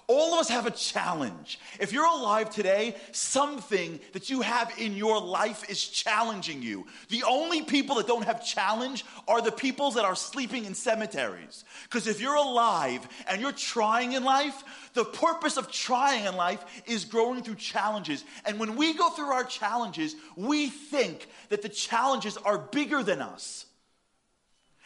All 0.09 0.33
of 0.33 0.39
us 0.39 0.49
have 0.49 0.65
a 0.65 0.71
challenge. 0.71 1.59
If 1.79 1.93
you're 1.93 2.03
alive 2.03 2.49
today, 2.49 2.95
something 3.11 3.99
that 4.13 4.27
you 4.27 4.41
have 4.41 4.73
in 4.79 4.95
your 4.95 5.21
life 5.21 5.69
is 5.69 5.87
challenging 5.87 6.63
you. 6.63 6.87
The 7.09 7.21
only 7.27 7.61
people 7.61 7.97
that 7.97 8.07
don't 8.07 8.25
have 8.25 8.43
challenge 8.43 9.05
are 9.27 9.39
the 9.39 9.51
people 9.51 9.91
that 9.91 10.05
are 10.05 10.15
sleeping 10.15 10.65
in 10.65 10.73
cemeteries. 10.73 11.63
Because 11.83 12.07
if 12.07 12.19
you're 12.19 12.33
alive 12.33 13.07
and 13.27 13.39
you're 13.39 13.51
trying 13.51 14.13
in 14.13 14.23
life, 14.23 14.63
the 14.95 15.05
purpose 15.05 15.57
of 15.57 15.71
trying 15.71 16.25
in 16.25 16.35
life 16.35 16.65
is 16.87 17.05
growing 17.05 17.43
through 17.43 17.55
challenges. 17.57 18.23
And 18.45 18.59
when 18.59 18.77
we 18.77 18.95
go 18.95 19.11
through 19.11 19.31
our 19.31 19.43
challenges, 19.43 20.15
we 20.35 20.69
think 20.69 21.29
that 21.49 21.61
the 21.61 21.69
challenges 21.69 22.35
are 22.35 22.57
bigger 22.57 23.03
than 23.03 23.21
us. 23.21 23.67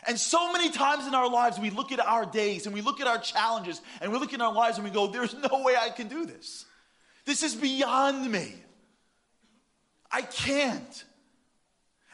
And 0.07 0.19
so 0.19 0.51
many 0.51 0.69
times 0.69 1.07
in 1.07 1.15
our 1.15 1.29
lives, 1.29 1.59
we 1.59 1.69
look 1.69 1.91
at 1.91 1.99
our 1.99 2.25
days 2.25 2.65
and 2.65 2.73
we 2.73 2.81
look 2.81 2.99
at 2.99 3.07
our 3.07 3.19
challenges 3.19 3.81
and 4.01 4.11
we 4.11 4.17
look 4.17 4.33
at 4.33 4.41
our 4.41 4.53
lives 4.53 4.77
and 4.77 4.85
we 4.85 4.91
go, 4.91 5.07
There's 5.07 5.33
no 5.33 5.63
way 5.63 5.75
I 5.79 5.89
can 5.89 6.07
do 6.07 6.25
this. 6.25 6.65
This 7.25 7.43
is 7.43 7.55
beyond 7.55 8.29
me. 8.29 8.55
I 10.11 10.21
can't. 10.21 11.03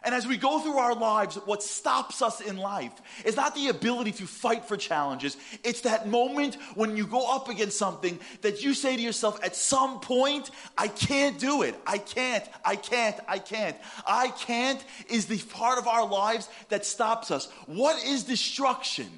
And 0.03 0.15
as 0.15 0.25
we 0.25 0.37
go 0.37 0.59
through 0.59 0.77
our 0.77 0.95
lives, 0.95 1.35
what 1.45 1.61
stops 1.61 2.21
us 2.21 2.39
in 2.39 2.57
life 2.57 2.93
is 3.25 3.35
not 3.35 3.53
the 3.53 3.67
ability 3.67 4.13
to 4.13 4.27
fight 4.27 4.65
for 4.65 4.77
challenges. 4.77 5.35
It's 5.63 5.81
that 5.81 6.07
moment 6.07 6.55
when 6.75 6.95
you 6.95 7.05
go 7.05 7.35
up 7.35 7.49
against 7.49 7.77
something 7.77 8.19
that 8.41 8.63
you 8.63 8.73
say 8.73 8.95
to 8.95 9.01
yourself, 9.01 9.43
at 9.43 9.55
some 9.55 9.99
point, 9.99 10.51
I 10.77 10.87
can't 10.87 11.37
do 11.37 11.63
it. 11.63 11.75
I 11.85 11.97
can't, 11.97 12.47
I 12.63 12.77
can't, 12.77 13.19
I 13.27 13.39
can't. 13.39 13.75
I 14.07 14.29
can't 14.29 14.83
is 15.09 15.25
the 15.25 15.39
part 15.53 15.77
of 15.77 15.87
our 15.87 16.07
lives 16.07 16.47
that 16.69 16.85
stops 16.85 17.29
us. 17.29 17.49
What 17.65 18.01
is 18.05 18.23
destruction? 18.23 19.09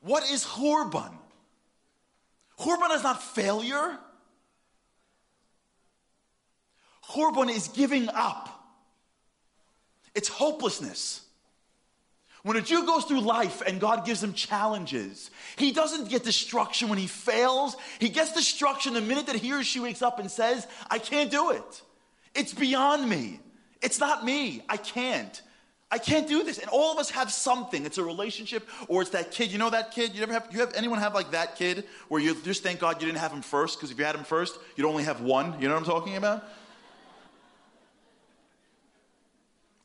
What 0.00 0.30
is 0.30 0.44
Churban? 0.44 1.12
Churban 2.58 2.94
is 2.94 3.02
not 3.02 3.22
failure. 3.22 3.98
Churban 7.08 7.50
is 7.50 7.68
giving 7.68 8.08
up. 8.10 8.57
It's 10.14 10.28
hopelessness. 10.28 11.22
When 12.42 12.56
a 12.56 12.62
Jew 12.62 12.86
goes 12.86 13.04
through 13.04 13.20
life 13.20 13.62
and 13.66 13.80
God 13.80 14.06
gives 14.06 14.22
him 14.22 14.32
challenges, 14.32 15.30
he 15.56 15.72
doesn't 15.72 16.08
get 16.08 16.24
destruction 16.24 16.88
when 16.88 16.98
he 16.98 17.06
fails. 17.06 17.76
He 17.98 18.08
gets 18.08 18.32
destruction 18.32 18.94
the 18.94 19.00
minute 19.00 19.26
that 19.26 19.36
he 19.36 19.52
or 19.52 19.62
she 19.62 19.80
wakes 19.80 20.02
up 20.02 20.18
and 20.18 20.30
says, 20.30 20.66
I 20.90 20.98
can't 20.98 21.30
do 21.30 21.50
it. 21.50 21.82
It's 22.34 22.54
beyond 22.54 23.08
me. 23.08 23.40
It's 23.82 23.98
not 23.98 24.24
me. 24.24 24.62
I 24.68 24.76
can't. 24.76 25.42
I 25.90 25.98
can't 25.98 26.28
do 26.28 26.42
this. 26.42 26.58
And 26.58 26.68
all 26.68 26.92
of 26.92 26.98
us 26.98 27.10
have 27.10 27.32
something. 27.32 27.84
It's 27.86 27.98
a 27.98 28.04
relationship 28.04 28.68
or 28.88 29.02
it's 29.02 29.10
that 29.12 29.30
kid. 29.30 29.50
You 29.50 29.58
know 29.58 29.70
that 29.70 29.92
kid? 29.92 30.14
You 30.14 30.22
ever 30.22 30.32
have, 30.32 30.48
you 30.52 30.60
have 30.60 30.74
anyone 30.74 30.98
have 30.98 31.14
like 31.14 31.32
that 31.32 31.56
kid 31.56 31.84
where 32.08 32.20
you 32.20 32.34
just 32.42 32.62
thank 32.62 32.78
God 32.78 33.00
you 33.00 33.06
didn't 33.06 33.18
have 33.18 33.32
him 33.32 33.42
first? 33.42 33.78
Because 33.78 33.90
if 33.90 33.98
you 33.98 34.04
had 34.04 34.14
him 34.14 34.24
first, 34.24 34.58
you'd 34.76 34.86
only 34.86 35.04
have 35.04 35.22
one. 35.22 35.60
You 35.60 35.68
know 35.68 35.74
what 35.74 35.80
I'm 35.80 35.86
talking 35.86 36.16
about? 36.16 36.44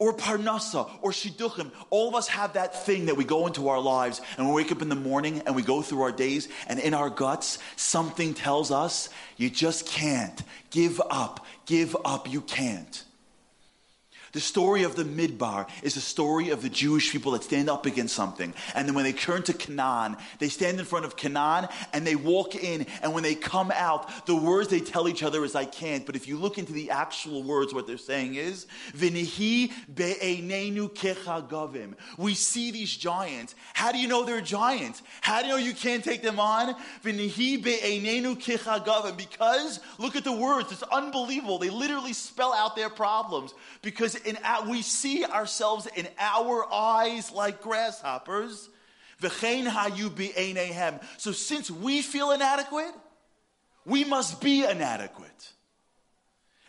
Or 0.04 0.14
parnasa 0.14 0.90
or 1.02 1.12
shidduchim. 1.12 1.72
All 1.90 2.10
of 2.10 2.16
us 2.16 2.28
have 2.28 2.54
that 2.54 2.86
thing 2.86 3.06
that 3.06 3.16
we 3.16 3.24
go 3.24 3.48
into 3.48 3.70
our 3.70 3.80
lives 3.80 4.20
and 4.38 4.46
we 4.46 4.54
wake 4.54 4.70
up 4.70 4.82
in 4.82 4.90
the 4.90 4.96
morning 4.96 5.42
and 5.46 5.56
we 5.56 5.62
go 5.62 5.82
through 5.82 6.02
our 6.02 6.12
days 6.12 6.50
and 6.68 6.78
in 6.78 6.94
our 6.94 7.10
guts, 7.10 7.58
something 7.78 8.34
tells 8.34 8.70
us 8.70 9.08
you 9.38 9.50
just 9.50 9.88
can't. 9.88 10.44
Give 10.72 11.02
up. 11.10 11.46
Give 11.66 11.96
up. 12.04 12.30
You 12.30 12.42
can't. 12.42 13.06
The 14.34 14.42
story 14.42 14.82
of 14.82 14.96
the 14.96 15.04
Midbar 15.04 15.68
is 15.84 15.94
the 15.94 16.02
story 16.02 16.50
of 16.50 16.64
the 16.64 16.70
Jewish 16.70 17.12
people 17.12 17.34
that 17.34 17.44
stand 17.44 17.70
up 17.70 17.86
against 17.86 18.16
something. 18.16 18.52
And 18.74 18.88
then 18.88 18.96
when 18.96 19.04
they 19.04 19.14
turn 19.14 19.44
to 19.44 19.54
Canaan, 19.54 20.18
they 20.40 20.50
stand 20.50 20.80
in 20.80 20.86
front 20.86 21.06
of 21.06 21.16
Canaan 21.16 21.68
and 21.94 22.06
they 22.06 22.16
walk 22.16 22.56
in. 22.56 22.88
And 23.04 23.14
when 23.14 23.22
they 23.22 23.36
come 23.36 23.72
out, 23.72 24.26
the 24.26 24.36
words 24.36 24.70
they 24.70 24.80
tell 24.80 25.08
each 25.08 25.22
other 25.22 25.46
is, 25.46 25.54
I 25.54 25.66
can't. 25.66 26.04
But 26.04 26.16
if 26.16 26.28
you 26.28 26.38
look 26.38 26.58
into 26.58 26.74
the 26.74 26.90
actual 26.90 27.44
words, 27.44 27.76
what 27.76 27.86
they're 27.86 27.98
saying 28.00 28.34
is, 28.34 28.66
Vinihi 28.94 29.72
be'einenu 29.94 30.90
kechagavim. 30.90 31.94
We 32.18 32.34
see 32.34 32.72
these 32.72 32.98
giants. 32.98 33.54
How 33.76 33.92
do 33.92 34.00
you 34.00 34.08
know 34.08 34.26
they're 34.26 34.42
giants? 34.42 35.04
How 35.22 35.42
do 35.42 35.48
you 35.48 35.54
know 35.54 35.60
you 35.60 35.76
can't 35.76 36.04
take 36.04 36.24
them 36.24 36.40
on? 36.40 36.76
Vinihi 37.04 37.64
be'einenu 37.64 38.36
kechagavim. 38.38 39.16
Because, 39.16 39.80
look 40.00 40.16
at 40.16 40.24
the 40.24 40.32
words. 40.32 40.72
It's 40.72 40.82
unbelievable. 40.82 41.60
They 41.60 41.70
literally 41.70 42.14
spell 42.14 42.52
out 42.52 42.76
their 42.76 42.90
problems. 42.90 43.54
Because 43.84 44.16
in 44.26 44.38
our, 44.44 44.68
we 44.68 44.82
see 44.82 45.26
ourselves 45.26 45.88
in 45.96 46.08
our 46.20 46.72
eyes 46.72 47.32
like 47.32 47.62
grasshoppers. 47.62 48.70
So 51.18 51.32
since 51.32 51.72
we 51.72 52.02
feel 52.02 52.32
inadequate, 52.32 52.94
we 53.86 54.04
must 54.04 54.42
be 54.42 54.66
inadequate. 54.66 55.52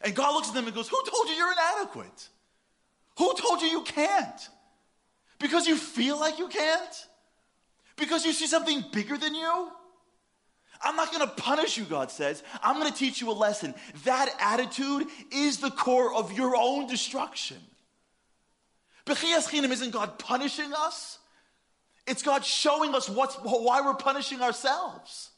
And 0.03 0.15
God 0.15 0.35
looks 0.35 0.49
at 0.49 0.55
them 0.55 0.67
and 0.67 0.75
goes, 0.75 0.89
Who 0.89 1.03
told 1.11 1.29
you 1.29 1.35
you're 1.35 1.53
inadequate? 1.53 2.29
Who 3.19 3.35
told 3.35 3.63
you 3.63 3.69
you 3.69 3.83
can't? 3.83 4.49
Because 5.39 5.67
you 5.67 5.77
feel 5.77 6.19
like 6.19 6.39
you 6.39 6.49
can't? 6.49 7.07
Because 7.97 8.25
you 8.25 8.33
see 8.33 8.47
something 8.47 8.85
bigger 8.93 9.17
than 9.17 9.35
you? 9.35 9.69
I'm 10.85 10.97
not 10.97 11.13
going 11.13 11.27
to 11.27 11.35
punish 11.35 11.79
you, 11.79 11.85
God 11.85 12.11
says. 12.11 12.43
I'm 12.63 12.79
going 12.79 12.93
to 12.93 12.97
teach 12.97 13.21
you 13.21 13.31
a 13.31 13.33
lesson. 13.33 13.75
That 14.05 14.29
attitude 14.39 15.07
is 15.33 15.59
the 15.59 15.71
core 15.71 16.15
of 16.15 16.33
your 16.33 16.55
own 16.57 16.87
destruction. 16.87 17.59
B'chias 19.07 19.53
isn't 19.53 19.91
God 19.91 20.19
punishing 20.19 20.73
us. 20.77 21.19
It's 22.07 22.23
God 22.23 22.45
showing 22.45 22.95
us 22.95 23.09
what's, 23.09 23.37
why 23.37 23.81
we're 23.81 23.95
punishing 23.95 24.43
ourselves. 24.43 25.31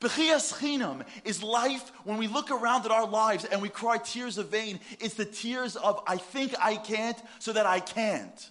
B'chias 0.00 1.04
is 1.24 1.42
life 1.42 1.90
when 2.04 2.18
we 2.18 2.26
look 2.26 2.50
around 2.50 2.84
at 2.84 2.90
our 2.90 3.06
lives 3.06 3.44
and 3.44 3.62
we 3.62 3.68
cry 3.68 3.98
tears 3.98 4.38
of 4.38 4.48
vain. 4.48 4.80
It's 5.00 5.14
the 5.14 5.24
tears 5.24 5.76
of, 5.76 6.02
I 6.06 6.16
think 6.16 6.54
I 6.60 6.76
can't, 6.76 7.20
so 7.38 7.52
that 7.52 7.66
I 7.66 7.80
can't. 7.80 8.50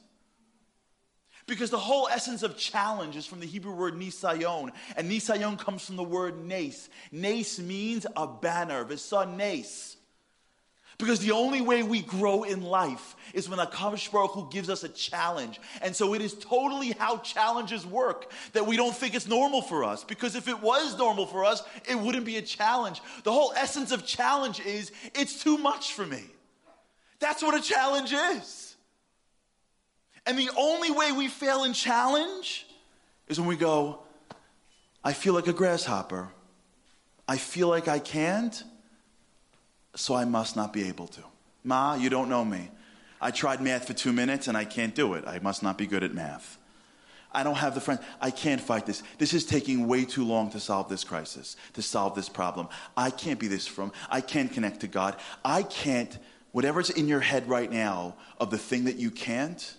Because 1.45 1.69
the 1.69 1.77
whole 1.77 2.07
essence 2.07 2.41
of 2.41 2.57
challenge 2.57 3.15
is 3.15 3.25
from 3.25 3.39
the 3.39 3.45
Hebrew 3.45 3.75
word 3.75 3.95
nisayon, 3.95 4.71
and 4.95 5.11
nisayon 5.11 5.59
comes 5.59 5.85
from 5.85 5.97
the 5.97 6.03
word 6.03 6.45
nes. 6.45 6.89
Nes 7.11 7.59
means 7.59 8.05
a 8.15 8.27
banner, 8.27 8.83
visa 8.85 9.25
nes. 9.25 9.97
Because 10.97 11.19
the 11.19 11.31
only 11.31 11.59
way 11.59 11.83
we 11.83 12.01
grow 12.01 12.43
in 12.43 12.61
life 12.61 13.15
is 13.33 13.49
when 13.49 13.59
HaKadosh 13.59 14.11
Baruch 14.11 14.31
Hu 14.31 14.49
gives 14.51 14.69
us 14.69 14.83
a 14.83 14.89
challenge. 14.89 15.59
And 15.81 15.95
so 15.95 16.13
it 16.13 16.21
is 16.21 16.33
totally 16.35 16.91
how 16.91 17.17
challenges 17.17 17.85
work 17.85 18.31
that 18.53 18.67
we 18.67 18.77
don't 18.77 18.95
think 18.95 19.15
it's 19.15 19.27
normal 19.27 19.61
for 19.61 19.83
us. 19.83 20.03
Because 20.03 20.35
if 20.35 20.47
it 20.47 20.61
was 20.61 20.97
normal 20.97 21.25
for 21.25 21.45
us, 21.45 21.63
it 21.89 21.97
wouldn't 21.97 22.25
be 22.25 22.37
a 22.37 22.41
challenge. 22.41 23.01
The 23.23 23.31
whole 23.31 23.53
essence 23.57 23.91
of 23.91 24.05
challenge 24.05 24.59
is 24.59 24.91
it's 25.15 25.43
too 25.43 25.57
much 25.57 25.93
for 25.93 26.05
me. 26.05 26.23
That's 27.19 27.41
what 27.41 27.55
a 27.55 27.61
challenge 27.61 28.13
is. 28.13 28.72
And 30.25 30.37
the 30.37 30.49
only 30.57 30.91
way 30.91 31.11
we 31.11 31.27
fail 31.27 31.63
in 31.63 31.73
challenge 31.73 32.65
is 33.27 33.39
when 33.39 33.47
we 33.47 33.57
go, 33.57 33.99
I 35.03 35.13
feel 35.13 35.33
like 35.33 35.47
a 35.47 35.53
grasshopper. 35.53 36.29
I 37.27 37.37
feel 37.37 37.67
like 37.67 37.87
I 37.87 37.99
can't, 37.99 38.63
so 39.95 40.15
I 40.15 40.25
must 40.25 40.55
not 40.55 40.73
be 40.73 40.87
able 40.87 41.07
to. 41.07 41.21
Ma, 41.63 41.95
you 41.95 42.09
don't 42.09 42.29
know 42.29 42.43
me. 42.43 42.69
I 43.21 43.31
tried 43.31 43.61
math 43.61 43.87
for 43.87 43.93
two 43.93 44.11
minutes 44.11 44.47
and 44.47 44.57
I 44.57 44.65
can't 44.65 44.93
do 44.93 45.13
it. 45.13 45.25
I 45.25 45.39
must 45.39 45.63
not 45.63 45.77
be 45.77 45.87
good 45.87 46.03
at 46.03 46.13
math. 46.13 46.57
I 47.31 47.43
don't 47.43 47.55
have 47.55 47.73
the 47.73 47.81
friends. 47.81 48.01
I 48.21 48.29
can't 48.29 48.61
fight 48.61 48.85
this. 48.85 49.01
This 49.17 49.33
is 49.33 49.45
taking 49.45 49.87
way 49.87 50.05
too 50.05 50.25
long 50.25 50.51
to 50.51 50.59
solve 50.59 50.87
this 50.87 51.03
crisis, 51.03 51.55
to 51.73 51.81
solve 51.81 52.15
this 52.15 52.29
problem. 52.29 52.67
I 52.95 53.09
can't 53.09 53.39
be 53.39 53.47
this 53.47 53.65
from. 53.65 53.91
I 54.09 54.21
can't 54.21 54.51
connect 54.51 54.81
to 54.81 54.87
God. 54.87 55.15
I 55.43 55.63
can't, 55.63 56.15
whatever's 56.51 56.89
in 56.89 57.07
your 57.07 57.21
head 57.21 57.49
right 57.49 57.71
now 57.71 58.15
of 58.39 58.51
the 58.51 58.57
thing 58.57 58.83
that 58.83 58.97
you 58.97 59.09
can't, 59.09 59.75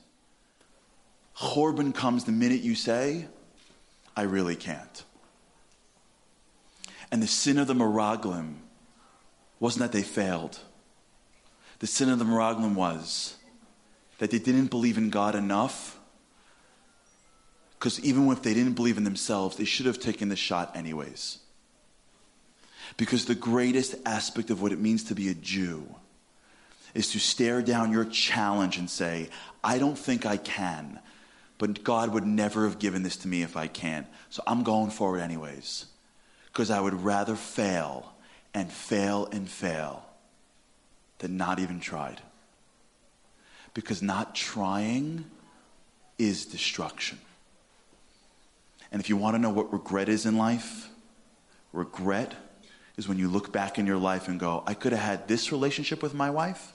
Churban 1.37 1.95
comes 1.95 2.25
the 2.25 2.33
minute 2.33 2.61
you 2.61 2.75
say, 2.75 3.27
I 4.17 4.23
really 4.23 4.57
can't. 4.57 5.05
And 7.11 7.23
the 7.23 7.27
sin 7.27 7.59
of 7.59 7.67
the 7.67 7.75
Meraglim 7.75 8.57
wasn't 9.61 9.83
that 9.83 9.93
they 9.93 10.03
failed. 10.03 10.59
The 11.81 11.87
sin 11.87 12.09
of 12.09 12.19
the 12.19 12.25
Meraglim 12.25 12.75
was 12.75 13.37
that 14.19 14.31
they 14.31 14.39
didn't 14.39 14.67
believe 14.67 14.97
in 14.97 15.11
God 15.11 15.35
enough. 15.35 15.99
Because 17.79 18.01
even 18.01 18.29
if 18.31 18.43
they 18.43 18.55
didn't 18.55 18.75
believe 18.75 18.97
in 18.97 19.05
themselves, 19.05 19.57
they 19.57 19.65
should 19.65 19.87
have 19.87 19.99
taken 19.99 20.29
the 20.29 20.37
shot 20.37 20.75
anyways. 20.77 21.39
Because 22.97 23.25
the 23.25 23.35
greatest 23.35 23.97
aspect 24.07 24.51
of 24.51 24.63
what 24.63 24.73
it 24.73 24.81
means 24.81 25.05
to 25.05 25.15
be 25.15 25.29
a 25.29 25.35
Jew 25.35 25.95
is 26.95 27.11
to 27.11 27.19
stare 27.19 27.61
down 27.61 27.91
your 27.91 28.05
challenge 28.05 28.79
and 28.79 28.89
say, 28.89 29.29
I 29.63 29.79
don't 29.79 29.99
think 29.99 30.25
I 30.25 30.37
can, 30.37 31.01
but 31.65 31.83
God 31.83 32.13
would 32.13 32.27
never 32.27 32.65
have 32.65 32.79
given 32.79 33.03
this 33.03 33.17
to 33.17 33.27
me 33.27 33.41
if 33.41 33.57
I 33.57 33.69
can. 33.69 34.07
So 34.29 34.43
I'm 34.47 34.65
going 34.65 34.91
for 34.91 35.17
it 35.17 35.23
anyways. 35.23 35.87
Because 36.45 36.71
I 36.71 36.79
would 36.79 36.93
rather 36.93 37.37
fail 37.37 38.13
and 38.53 38.71
fail 38.71 39.27
and 39.33 39.49
fail 39.49 40.05
than 41.21 41.39
not 41.39 41.61
even 41.61 41.81
tried. 41.81 42.21
Because 43.73 44.03
not 44.03 44.35
trying 44.35 45.25
is 46.19 46.45
destruction. 46.45 47.19
And 48.93 49.01
if 49.01 49.09
you 49.09 49.17
want 49.17 49.35
to 49.35 49.39
know 49.39 49.49
what 49.49 49.73
regret 49.73 50.11
is 50.11 50.27
in 50.27 50.37
life, 50.37 50.91
regret 51.73 52.35
is 52.99 53.09
when 53.09 53.17
you 53.17 53.31
look 53.31 53.55
back 53.55 53.79
in 53.79 53.87
your 53.87 53.97
life 53.97 54.29
and 54.29 54.39
go, 54.39 54.63
I 54.67 54.75
could 54.75 54.93
have 54.93 55.01
had 55.01 55.29
this 55.29 55.51
relationship 55.51 56.03
with 56.03 56.13
my 56.13 56.29
wife. 56.29 56.75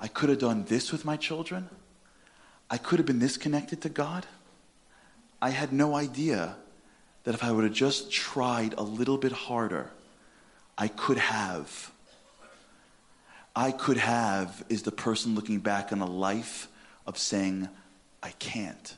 I 0.00 0.06
could 0.06 0.28
have 0.28 0.38
done 0.38 0.66
this 0.66 0.92
with 0.92 1.04
my 1.04 1.16
children. 1.16 1.68
I 2.70 2.78
could 2.78 2.98
have 2.98 3.06
been 3.06 3.18
this 3.18 3.36
connected 3.36 3.80
to 3.82 3.88
God. 3.88 4.26
I 5.40 5.50
had 5.50 5.72
no 5.72 5.94
idea 5.94 6.56
that 7.24 7.34
if 7.34 7.44
I 7.44 7.52
would 7.52 7.64
have 7.64 7.72
just 7.72 8.10
tried 8.10 8.74
a 8.74 8.82
little 8.82 9.18
bit 9.18 9.32
harder, 9.32 9.90
I 10.78 10.88
could 10.88 11.18
have. 11.18 11.90
I 13.54 13.70
could 13.72 13.96
have 13.96 14.64
is 14.68 14.82
the 14.82 14.92
person 14.92 15.34
looking 15.34 15.60
back 15.60 15.92
on 15.92 16.00
a 16.00 16.06
life 16.06 16.68
of 17.06 17.16
saying, 17.18 17.68
I 18.22 18.30
can't. 18.38 18.96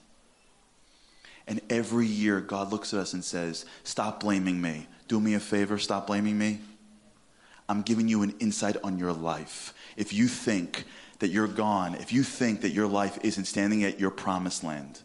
And 1.46 1.60
every 1.70 2.06
year, 2.06 2.40
God 2.40 2.72
looks 2.72 2.92
at 2.92 3.00
us 3.00 3.14
and 3.14 3.24
says, 3.24 3.64
Stop 3.84 4.20
blaming 4.20 4.60
me. 4.60 4.86
Do 5.06 5.20
me 5.20 5.34
a 5.34 5.40
favor, 5.40 5.78
stop 5.78 6.06
blaming 6.06 6.36
me. 6.36 6.58
I'm 7.68 7.82
giving 7.82 8.08
you 8.08 8.22
an 8.22 8.34
insight 8.40 8.76
on 8.82 8.98
your 8.98 9.12
life. 9.12 9.74
If 9.96 10.12
you 10.12 10.26
think 10.28 10.84
that 11.18 11.28
you're 11.28 11.48
gone, 11.48 11.94
if 11.96 12.12
you 12.12 12.22
think 12.22 12.60
that 12.62 12.70
your 12.70 12.86
life 12.86 13.18
isn't 13.22 13.46
standing 13.46 13.84
at 13.84 13.98
your 13.98 14.10
promised 14.10 14.62
land, 14.62 15.00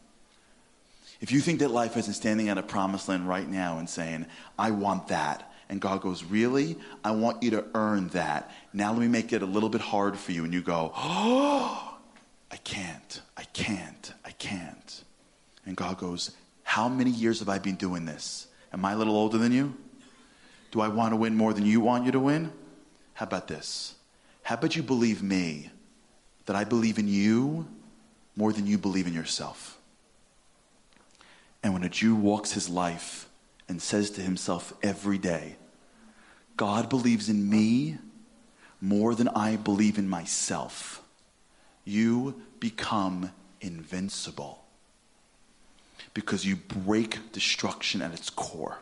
if 1.22 1.32
you 1.32 1.40
think 1.40 1.60
that 1.60 1.72
life 1.72 1.96
isn't 1.98 2.14
standing 2.14 2.50
at 2.50 2.58
a 2.58 2.64
promised 2.64 3.08
land 3.08 3.28
right 3.28 3.48
now 3.48 3.78
and 3.78 3.90
saying, 3.90 4.26
I 4.60 4.72
want 4.72 5.08
that, 5.08 5.54
and 5.70 5.80
God 5.82 6.02
goes, 6.02 6.24
Really? 6.24 6.78
I 7.04 7.12
want 7.12 7.42
you 7.42 7.52
to 7.52 7.66
earn 7.74 8.10
that. 8.10 8.52
Now 8.74 8.92
let 8.92 9.02
me 9.02 9.08
make 9.08 9.34
it 9.34 9.42
a 9.42 9.46
little 9.46 9.70
bit 9.70 9.82
hard 9.82 10.18
for 10.18 10.32
you. 10.32 10.44
And 10.44 10.54
you 10.54 10.62
go, 10.62 10.92
Oh, 10.96 11.98
I 12.52 12.58
can't, 12.58 13.22
I 13.38 13.44
can't, 13.46 14.14
I 14.24 14.32
can't. 14.32 15.04
And 15.66 15.76
God 15.76 15.98
goes, 15.98 16.32
How 16.64 16.90
many 16.90 17.10
years 17.10 17.40
have 17.40 17.50
I 17.50 17.58
been 17.58 17.76
doing 17.76 18.06
this? 18.06 18.48
Am 18.72 18.84
I 18.86 18.92
a 18.92 18.98
little 18.98 19.16
older 19.16 19.38
than 19.38 19.52
you? 19.52 19.74
Do 20.72 20.82
I 20.82 20.90
want 20.90 21.14
to 21.14 21.16
win 21.16 21.36
more 21.36 21.54
than 21.54 21.66
you 21.66 21.80
want 21.82 22.06
you 22.06 22.12
to 22.12 22.20
win? 22.20 22.52
How 23.14 23.26
about 23.26 23.48
this? 23.48 23.96
How 24.44 24.56
about 24.56 24.76
you 24.76 24.84
believe 24.84 25.24
me 25.24 25.72
that 26.46 26.56
I 26.56 26.64
believe 26.64 27.00
in 27.00 27.08
you 27.08 27.68
more 28.36 28.52
than 28.52 28.68
you 28.68 28.78
believe 28.78 29.08
in 29.08 29.14
yourself? 29.14 29.78
And 31.64 31.74
when 31.74 31.84
a 31.84 31.90
Jew 31.90 32.16
walks 32.16 32.52
his 32.52 32.70
life 32.70 33.30
and 33.70 33.82
says 33.82 34.12
to 34.12 34.22
himself 34.22 34.74
every 34.84 35.18
day, 35.18 35.56
God 36.58 36.90
believes 36.90 37.30
in 37.30 37.50
me 37.50 37.98
more 38.82 39.16
than 39.16 39.30
I 39.30 39.56
believe 39.56 39.98
in 39.98 40.10
myself, 40.10 41.02
you 41.86 42.42
become 42.60 43.32
invincible 43.62 44.64
because 46.14 46.46
you 46.46 46.58
break 46.58 47.32
destruction 47.32 48.02
at 48.02 48.14
its 48.14 48.30
core. 48.30 48.78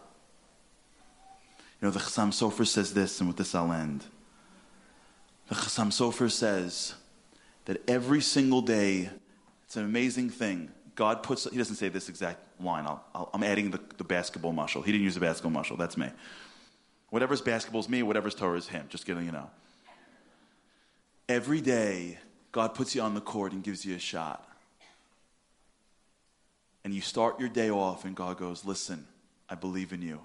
You 1.79 1.87
know, 1.87 1.91
the 1.91 1.99
Chassam 1.99 2.29
Sofer 2.29 2.65
says 2.65 2.93
this, 2.93 3.19
and 3.19 3.27
with 3.27 3.37
this 3.37 3.53
I'll 3.53 3.71
end. 3.71 4.05
The 5.49 5.55
Chassam 5.55 5.89
Sofer 5.89 6.31
says 6.31 6.95
that 7.65 7.87
every 7.89 8.21
single 8.21 8.61
day, 8.61 9.09
it's 9.65 9.75
an 9.75 9.85
amazing 9.85 10.29
thing. 10.29 10.71
God 10.95 11.23
puts, 11.23 11.49
he 11.49 11.57
doesn't 11.57 11.75
say 11.75 11.89
this 11.89 12.09
exact 12.09 12.39
line. 12.61 12.85
i 12.85 13.25
am 13.33 13.43
adding 13.43 13.71
the, 13.71 13.79
the 13.97 14.03
basketball 14.03 14.51
muscle. 14.51 14.81
He 14.81 14.91
didn't 14.91 15.03
use 15.03 15.15
the 15.15 15.21
basketball 15.21 15.51
muscle. 15.51 15.77
That's 15.77 15.97
me. 15.97 16.09
Whatever's 17.09 17.41
basketball 17.41 17.81
is 17.81 17.89
me, 17.89 18.03
whatever's 18.03 18.35
Torah 18.35 18.57
is 18.57 18.67
him. 18.67 18.85
Just 18.89 19.05
getting 19.05 19.25
you 19.25 19.31
know. 19.31 19.49
Every 21.27 21.61
day, 21.61 22.19
God 22.51 22.73
puts 22.73 22.95
you 22.95 23.01
on 23.01 23.13
the 23.13 23.21
court 23.21 23.53
and 23.53 23.63
gives 23.63 23.85
you 23.85 23.95
a 23.95 23.99
shot 23.99 24.47
and 26.83 26.93
you 26.93 27.01
start 27.01 27.39
your 27.39 27.49
day 27.49 27.69
off, 27.69 28.05
and 28.05 28.15
God 28.15 28.37
goes, 28.37 28.65
Listen, 28.65 29.05
I 29.49 29.55
believe 29.55 29.93
in 29.93 30.01
you. 30.01 30.19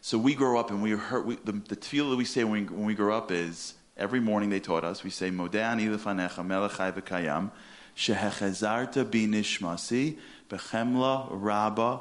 So 0.00 0.18
we 0.18 0.34
grow 0.34 0.58
up, 0.58 0.70
and 0.70 0.82
we 0.82 0.92
hurt. 0.92 1.26
we, 1.26 1.36
the, 1.36 1.52
the 1.52 1.76
tefillah 1.76 2.10
that 2.10 2.16
we 2.16 2.24
say 2.24 2.44
when 2.44 2.66
when 2.66 2.84
we 2.84 2.94
grow 2.94 3.16
up 3.16 3.30
is 3.30 3.74
every 3.96 4.20
morning 4.20 4.50
they 4.50 4.60
taught 4.60 4.84
us, 4.84 5.04
we 5.04 5.10
say, 5.10 5.30
Modeh 5.30 5.78
lefanecha 5.78 6.44
melech 6.44 6.72
v'kayam, 6.72 7.50
shehechazarta 7.96 9.04
bi 9.04 9.26
nishmasi, 9.26 10.16
bechemla 10.48 11.28
rabba 11.30 12.00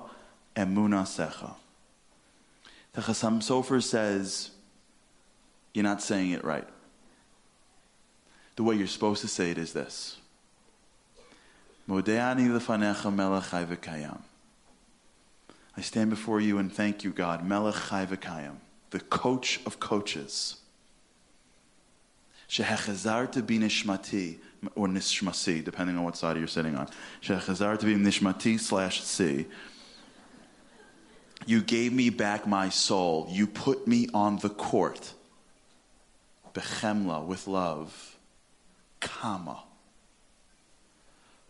emuna 0.56 1.03
secha. 1.03 1.56
The 2.93 3.01
Chassam 3.01 3.39
Sofer 3.39 3.82
says, 3.82 4.51
You're 5.73 5.84
not 5.84 6.01
saying 6.01 6.32
it 6.32 6.43
right. 6.43 6.67
The 8.56 8.63
way 8.63 8.75
you're 8.75 8.88
supposed 8.88 9.21
to 9.21 9.27
say 9.27 9.49
it 9.49 9.58
is 9.58 9.73
this. 9.73 10.17
Modeani 11.89 12.47
lefanecha 12.47 13.13
melech 13.13 13.45
v'kayam. 13.45 14.21
I 15.75 15.82
stand 15.82 16.12
before 16.12 16.39
you 16.39 16.60
and 16.60 16.71
thank 16.71 17.03
you, 17.03 17.12
God, 17.12 17.45
melech 17.45 17.75
v'kayam, 17.75 18.58
the 18.91 18.99
coach 18.99 19.60
of 19.65 19.79
coaches. 19.79 20.58
Shehechazar 22.54 23.48
be 23.48 23.58
nishmati, 23.58 24.38
or 24.76 24.88
nishmasi, 24.88 25.63
depending 25.63 25.98
on 25.98 26.04
what 26.04 26.16
side 26.16 26.38
you're 26.38 26.46
sitting 26.46 26.76
on. 26.76 26.88
Shehechazar 27.20 27.80
to 27.80 27.86
be 27.88 27.96
nishmati 27.96 28.60
slash 28.60 29.02
si. 29.02 29.48
You 31.48 31.63
gave 31.63 31.92
me 31.94 32.12
back 32.12 32.46
my 32.46 32.70
soul. 32.70 33.28
You 33.32 33.48
put 33.48 33.88
me 33.88 34.08
on 34.13 34.38
the 34.38 34.50
court. 34.50 35.13
Bechemla, 36.54 37.26
with 37.26 37.48
love. 37.48 38.18
Kama 39.00 39.63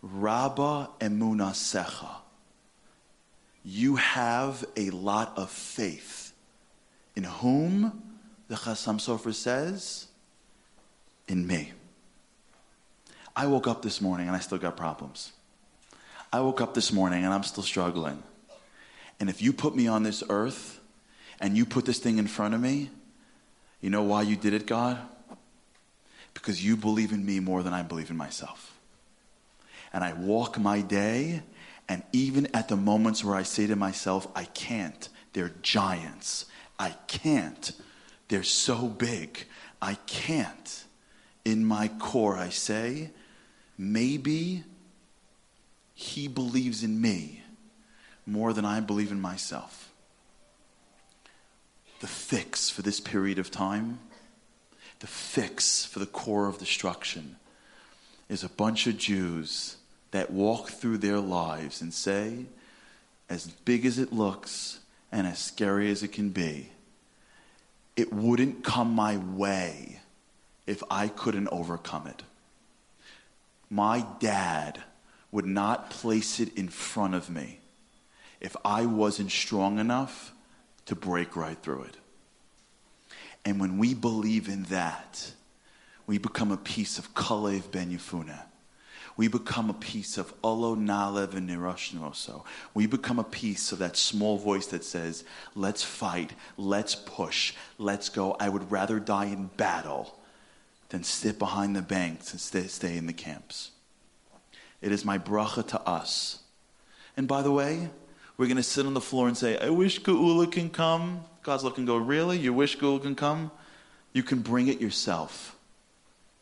Rabba 0.01 0.89
emuna 0.99 1.51
secha. 1.51 2.15
You 3.65 3.97
have 3.97 4.63
a 4.77 4.89
lot 4.91 5.37
of 5.37 5.49
faith. 5.49 6.33
In 7.17 7.25
whom? 7.25 8.01
The 8.47 8.55
Chassam 8.55 8.99
Sofer 8.99 9.33
says, 9.33 10.07
in 11.27 11.45
me. 11.45 11.73
I 13.35 13.47
woke 13.47 13.67
up 13.67 13.81
this 13.81 14.01
morning 14.01 14.27
and 14.27 14.35
I 14.35 14.39
still 14.39 14.57
got 14.57 14.77
problems. 14.77 15.31
I 16.31 16.39
woke 16.39 16.61
up 16.61 16.73
this 16.73 16.91
morning 16.91 17.23
and 17.23 17.33
I'm 17.33 17.43
still 17.43 17.63
struggling. 17.63 18.21
And 19.19 19.29
if 19.29 19.41
you 19.41 19.53
put 19.53 19.75
me 19.75 19.87
on 19.87 20.03
this 20.03 20.23
earth 20.29 20.79
and 21.39 21.57
you 21.57 21.65
put 21.65 21.85
this 21.85 21.99
thing 21.99 22.17
in 22.17 22.27
front 22.27 22.53
of 22.53 22.61
me, 22.61 22.89
you 23.81 23.89
know 23.89 24.03
why 24.03 24.21
you 24.21 24.35
did 24.35 24.53
it, 24.53 24.65
God? 24.65 24.97
Because 26.33 26.63
you 26.63 26.75
believe 26.75 27.11
in 27.11 27.25
me 27.25 27.39
more 27.39 27.63
than 27.63 27.73
I 27.73 27.81
believe 27.81 28.09
in 28.09 28.17
myself 28.17 28.73
and 29.93 30.03
I 30.03 30.13
walk 30.13 30.59
my 30.59 30.81
day, 30.81 31.43
and 31.87 32.01
even 32.11 32.47
at 32.53 32.67
the 32.67 32.75
moments 32.75 33.23
where 33.23 33.35
I 33.35 33.43
say 33.43 33.67
to 33.67 33.75
myself, 33.75 34.27
I 34.35 34.45
can't, 34.45 35.07
they're 35.33 35.53
giants. 35.61 36.45
I 36.79 36.95
can't. 37.07 37.71
They're 38.27 38.43
so 38.43 38.87
big. 38.87 39.45
I 39.81 39.95
can't. 40.07 40.83
In 41.45 41.65
my 41.65 41.89
core, 41.99 42.37
I 42.37 42.49
say, 42.49 43.11
maybe 43.77 44.63
he 45.93 46.27
believes 46.27 46.83
in 46.83 47.01
me 47.01 47.41
more 48.25 48.53
than 48.53 48.65
I 48.65 48.79
believe 48.79 49.11
in 49.11 49.19
myself. 49.21 49.91
The 51.99 52.07
fix 52.07 52.69
for 52.69 52.81
this 52.81 52.99
period 52.99 53.39
of 53.39 53.51
time, 53.51 53.99
the 54.99 55.07
fix 55.07 55.85
for 55.85 55.99
the 55.99 56.05
core 56.05 56.47
of 56.47 56.57
destruction 56.57 57.37
is 58.29 58.43
a 58.43 58.49
bunch 58.49 58.87
of 58.87 58.97
Jews 58.97 59.77
that 60.11 60.31
walk 60.31 60.69
through 60.69 60.99
their 60.99 61.19
lives 61.19 61.81
and 61.81 61.93
say, 61.93 62.45
as 63.29 63.47
big 63.47 63.85
as 63.85 63.99
it 63.99 64.13
looks 64.13 64.79
and 65.11 65.27
as 65.27 65.39
scary 65.39 65.91
as 65.91 66.03
it 66.03 66.09
can 66.09 66.29
be, 66.29 66.69
it 67.95 68.13
wouldn't 68.13 68.63
come 68.63 68.93
my 68.93 69.17
way 69.17 69.92
if 70.65 70.83
I 70.89 71.07
couldn't 71.07 71.49
overcome 71.49 72.07
it. 72.07 72.23
My 73.69 74.05
dad 74.19 74.83
would 75.31 75.45
not 75.45 75.89
place 75.89 76.39
it 76.39 76.55
in 76.57 76.69
front 76.69 77.15
of 77.15 77.29
me 77.29 77.59
if 78.39 78.55
I 78.63 78.85
wasn't 78.85 79.31
strong 79.31 79.79
enough 79.79 80.33
to 80.85 80.95
break 80.95 81.35
right 81.35 81.57
through 81.61 81.83
it. 81.83 81.97
And 83.45 83.59
when 83.59 83.77
we 83.77 83.93
believe 83.93 84.47
in 84.47 84.63
that, 84.63 85.31
we 86.05 86.17
become 86.17 86.51
a 86.51 86.57
piece 86.57 86.99
of 86.99 87.13
Kalev 87.13 87.71
Ben 87.71 87.91
Yefuna. 87.91 88.43
We 89.15 89.27
become 89.27 89.69
a 89.69 89.75
piece 89.75 90.17
of 90.17 90.33
Olo 90.43 90.75
Nalev 90.75 91.35
and 91.35 91.49
Nirashnoso. 91.49 92.43
We 92.73 92.87
become 92.87 93.19
a 93.19 93.23
piece 93.23 93.71
of 93.71 93.79
that 93.79 93.95
small 93.95 94.37
voice 94.37 94.67
that 94.67 94.83
says, 94.83 95.23
let's 95.55 95.83
fight, 95.83 96.33
let's 96.57 96.95
push, 96.95 97.53
let's 97.77 98.09
go. 98.09 98.35
I 98.39 98.49
would 98.49 98.71
rather 98.71 98.99
die 98.99 99.25
in 99.25 99.47
battle 99.55 100.17
than 100.93 101.03
sit 101.03 101.39
behind 101.39 101.75
the 101.75 101.81
banks 101.81 102.33
and 102.33 102.39
stay, 102.39 102.67
stay 102.67 102.97
in 102.97 103.07
the 103.07 103.13
camps. 103.13 103.71
It 104.79 104.91
is 104.91 105.03
my 105.03 105.17
bracha 105.17 105.67
to 105.69 105.81
us. 105.89 106.43
And 107.17 107.27
by 107.27 107.41
the 107.41 107.51
way, 107.51 107.89
we're 108.37 108.45
going 108.45 108.57
to 108.57 108.63
sit 108.63 108.85
on 108.85 108.93
the 108.93 109.01
floor 109.01 109.27
and 109.27 109.35
say, 109.35 109.57
I 109.57 109.71
wish 109.71 110.03
Geula 110.03 110.51
can 110.51 110.69
come. 110.69 111.21
God's 111.41 111.63
looking 111.63 111.85
go, 111.85 111.97
really? 111.97 112.37
You 112.37 112.53
wish 112.53 112.77
Geula 112.77 113.01
can 113.01 113.15
come? 113.15 113.49
You 114.11 114.21
can 114.21 114.41
bring 114.41 114.67
it 114.67 114.79
yourself. 114.79 115.55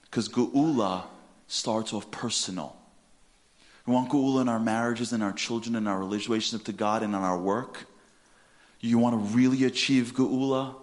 Because 0.03 0.27
Geula 0.27 1.03
starts 1.47 1.93
off 1.93 2.11
personal. 2.11 2.75
We 3.85 3.93
want 3.93 4.09
Geula 4.09 4.41
in 4.41 4.49
our 4.49 4.59
marriages, 4.59 5.13
in 5.13 5.21
our 5.21 5.31
children, 5.31 5.77
in 5.77 5.87
our 5.87 5.97
relationship 5.97 6.65
to 6.65 6.73
God, 6.73 7.03
and 7.03 7.15
in 7.15 7.21
our 7.21 7.37
work. 7.37 7.85
You 8.81 8.97
want 8.97 9.13
to 9.15 9.33
really 9.33 9.63
achieve 9.63 10.11
Geula? 10.13 10.75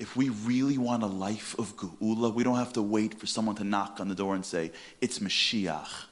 If 0.00 0.16
we 0.16 0.30
really 0.30 0.78
want 0.78 1.02
a 1.02 1.06
life 1.06 1.54
of 1.58 1.76
Geula, 1.76 2.32
we 2.32 2.42
don't 2.42 2.56
have 2.56 2.72
to 2.72 2.82
wait 2.82 3.20
for 3.20 3.26
someone 3.26 3.54
to 3.56 3.64
knock 3.64 3.98
on 4.00 4.08
the 4.08 4.14
door 4.14 4.34
and 4.34 4.44
say, 4.44 4.72
It's 5.02 5.18
Mashiach. 5.18 6.06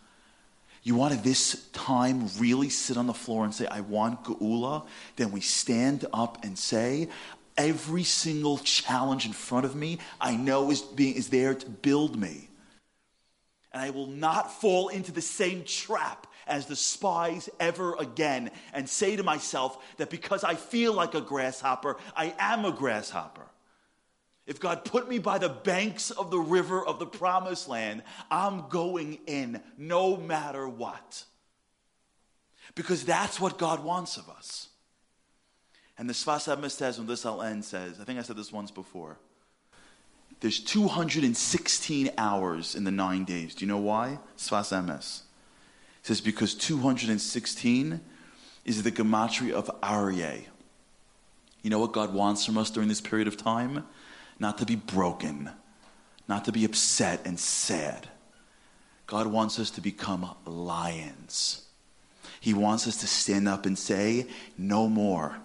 You 0.82 0.94
want 0.94 1.14
to 1.14 1.20
this 1.20 1.68
time 1.72 2.28
really 2.38 2.68
sit 2.68 2.98
on 2.98 3.06
the 3.06 3.14
floor 3.14 3.44
and 3.44 3.54
say, 3.54 3.66
I 3.66 3.80
want 3.80 4.24
Geula? 4.24 4.86
Then 5.16 5.32
we 5.32 5.40
stand 5.40 6.04
up 6.12 6.44
and 6.44 6.58
say, 6.58 7.08
every 7.56 8.04
single 8.04 8.58
challenge 8.58 9.26
in 9.26 9.32
front 9.32 9.64
of 9.64 9.74
me, 9.74 9.98
I 10.20 10.36
know 10.36 10.70
is, 10.70 10.82
being, 10.82 11.14
is 11.14 11.28
there 11.28 11.54
to 11.54 11.66
build 11.68 12.18
me. 12.18 12.48
And 13.72 13.82
I 13.82 13.90
will 13.90 14.06
not 14.06 14.60
fall 14.60 14.88
into 14.88 15.12
the 15.12 15.20
same 15.20 15.64
trap 15.64 16.26
as 16.46 16.66
the 16.66 16.76
spies 16.76 17.50
ever 17.58 17.94
again 17.96 18.50
and 18.72 18.88
say 18.88 19.16
to 19.16 19.22
myself 19.22 19.96
that 19.96 20.08
because 20.08 20.44
I 20.44 20.54
feel 20.54 20.92
like 20.94 21.14
a 21.14 21.20
grasshopper, 21.20 21.96
I 22.16 22.34
am 22.38 22.64
a 22.64 22.72
grasshopper. 22.72 23.46
If 24.48 24.58
God 24.60 24.86
put 24.86 25.10
me 25.10 25.18
by 25.18 25.36
the 25.36 25.50
banks 25.50 26.10
of 26.10 26.30
the 26.30 26.38
river 26.38 26.84
of 26.84 26.98
the 26.98 27.06
promised 27.06 27.68
land, 27.68 28.02
I'm 28.30 28.66
going 28.68 29.18
in 29.26 29.60
no 29.76 30.16
matter 30.16 30.66
what. 30.66 31.24
Because 32.74 33.04
that's 33.04 33.38
what 33.38 33.58
God 33.58 33.84
wants 33.84 34.16
of 34.16 34.30
us. 34.30 34.68
And 35.98 36.08
the 36.08 36.14
Emes 36.14 36.70
says, 36.70 36.96
when 36.96 37.06
this 37.06 37.26
I'll 37.26 37.42
end, 37.42 37.62
says, 37.62 38.00
I 38.00 38.04
think 38.04 38.18
I 38.18 38.22
said 38.22 38.36
this 38.36 38.50
once 38.50 38.70
before. 38.70 39.18
There's 40.40 40.60
216 40.60 42.10
hours 42.16 42.74
in 42.74 42.84
the 42.84 42.90
nine 42.90 43.26
days. 43.26 43.54
Do 43.54 43.66
you 43.66 43.68
know 43.68 43.76
why? 43.76 44.18
Sfas 44.38 44.72
Emes. 44.72 45.22
It 46.00 46.06
says, 46.06 46.22
because 46.22 46.54
216 46.54 48.00
is 48.64 48.82
the 48.82 48.92
gematria 48.92 49.52
of 49.52 49.70
Aryeh. 49.82 50.44
You 51.60 51.68
know 51.68 51.80
what 51.80 51.92
God 51.92 52.14
wants 52.14 52.46
from 52.46 52.56
us 52.56 52.70
during 52.70 52.88
this 52.88 53.02
period 53.02 53.28
of 53.28 53.36
time? 53.36 53.84
Not 54.38 54.58
to 54.58 54.66
be 54.66 54.76
broken, 54.76 55.50
not 56.28 56.44
to 56.44 56.52
be 56.52 56.64
upset 56.64 57.26
and 57.26 57.38
sad. 57.38 58.08
God 59.06 59.26
wants 59.26 59.58
us 59.58 59.70
to 59.72 59.80
become 59.80 60.34
lions. 60.44 61.64
He 62.40 62.54
wants 62.54 62.86
us 62.86 62.98
to 62.98 63.06
stand 63.06 63.48
up 63.48 63.66
and 63.66 63.78
say, 63.78 64.26
No 64.56 64.88
more. 64.88 65.36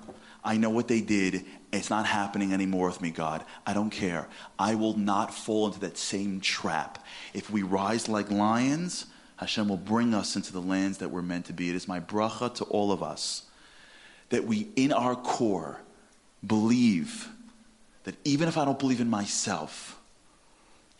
I 0.43 0.58
know 0.58 0.69
what 0.69 0.89
they 0.89 1.01
did. 1.01 1.45
It's 1.71 1.89
not 1.89 2.06
happening 2.06 2.53
anymore 2.53 2.88
with 2.88 3.01
me, 3.01 3.10
God. 3.10 3.45
I 3.65 3.73
don't 3.73 3.89
care. 3.89 4.27
I 4.60 4.75
will 4.75 4.95
not 4.95 5.34
fall 5.34 5.67
into 5.67 5.79
that 5.79 5.97
same 5.97 6.41
trap. 6.41 7.03
If 7.34 7.49
we 7.49 7.63
rise 7.63 8.10
like 8.10 8.29
lions, 8.29 9.06
Hashem 9.38 9.69
will 9.69 9.77
bring 9.77 10.13
us 10.13 10.36
into 10.36 10.51
the 10.51 10.62
lands 10.62 10.99
that 10.99 11.10
we're 11.10 11.21
meant 11.21 11.45
to 11.45 11.53
be. 11.53 11.69
It 11.69 11.75
is 11.75 11.88
my 11.88 11.99
bracha 11.99 12.53
to 12.56 12.65
all 12.65 12.91
of 12.91 13.01
us 13.01 13.43
that 14.29 14.45
we, 14.45 14.67
in 14.75 14.91
our 14.91 15.15
core, 15.15 15.82
believe 16.45 17.29
that 18.03 18.15
even 18.23 18.47
if 18.47 18.57
I 18.57 18.65
don't 18.65 18.79
believe 18.79 19.01
in 19.01 19.09
myself, 19.09 19.99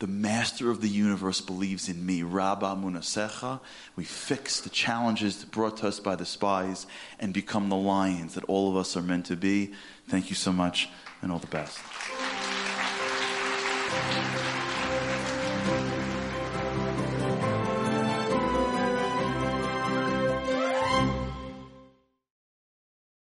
the 0.00 0.06
master 0.06 0.70
of 0.70 0.80
the 0.80 0.88
universe 0.88 1.40
believes 1.40 1.88
in 1.88 2.04
me. 2.04 2.22
Rabba 2.22 2.76
Munasecha. 2.76 3.60
We 3.96 4.04
fix 4.04 4.60
the 4.60 4.68
challenges 4.68 5.44
brought 5.44 5.78
to 5.78 5.88
us 5.88 6.00
by 6.00 6.16
the 6.16 6.26
spies 6.26 6.86
and 7.20 7.32
become 7.32 7.68
the 7.68 7.76
lions 7.76 8.34
that 8.34 8.44
all 8.44 8.70
of 8.70 8.76
us 8.76 8.96
are 8.96 9.02
meant 9.02 9.26
to 9.26 9.36
be. 9.36 9.72
Thank 10.08 10.30
you 10.30 10.36
so 10.36 10.52
much 10.52 10.88
and 11.22 11.30
all 11.30 11.38
the 11.38 11.46
best. 11.46 11.78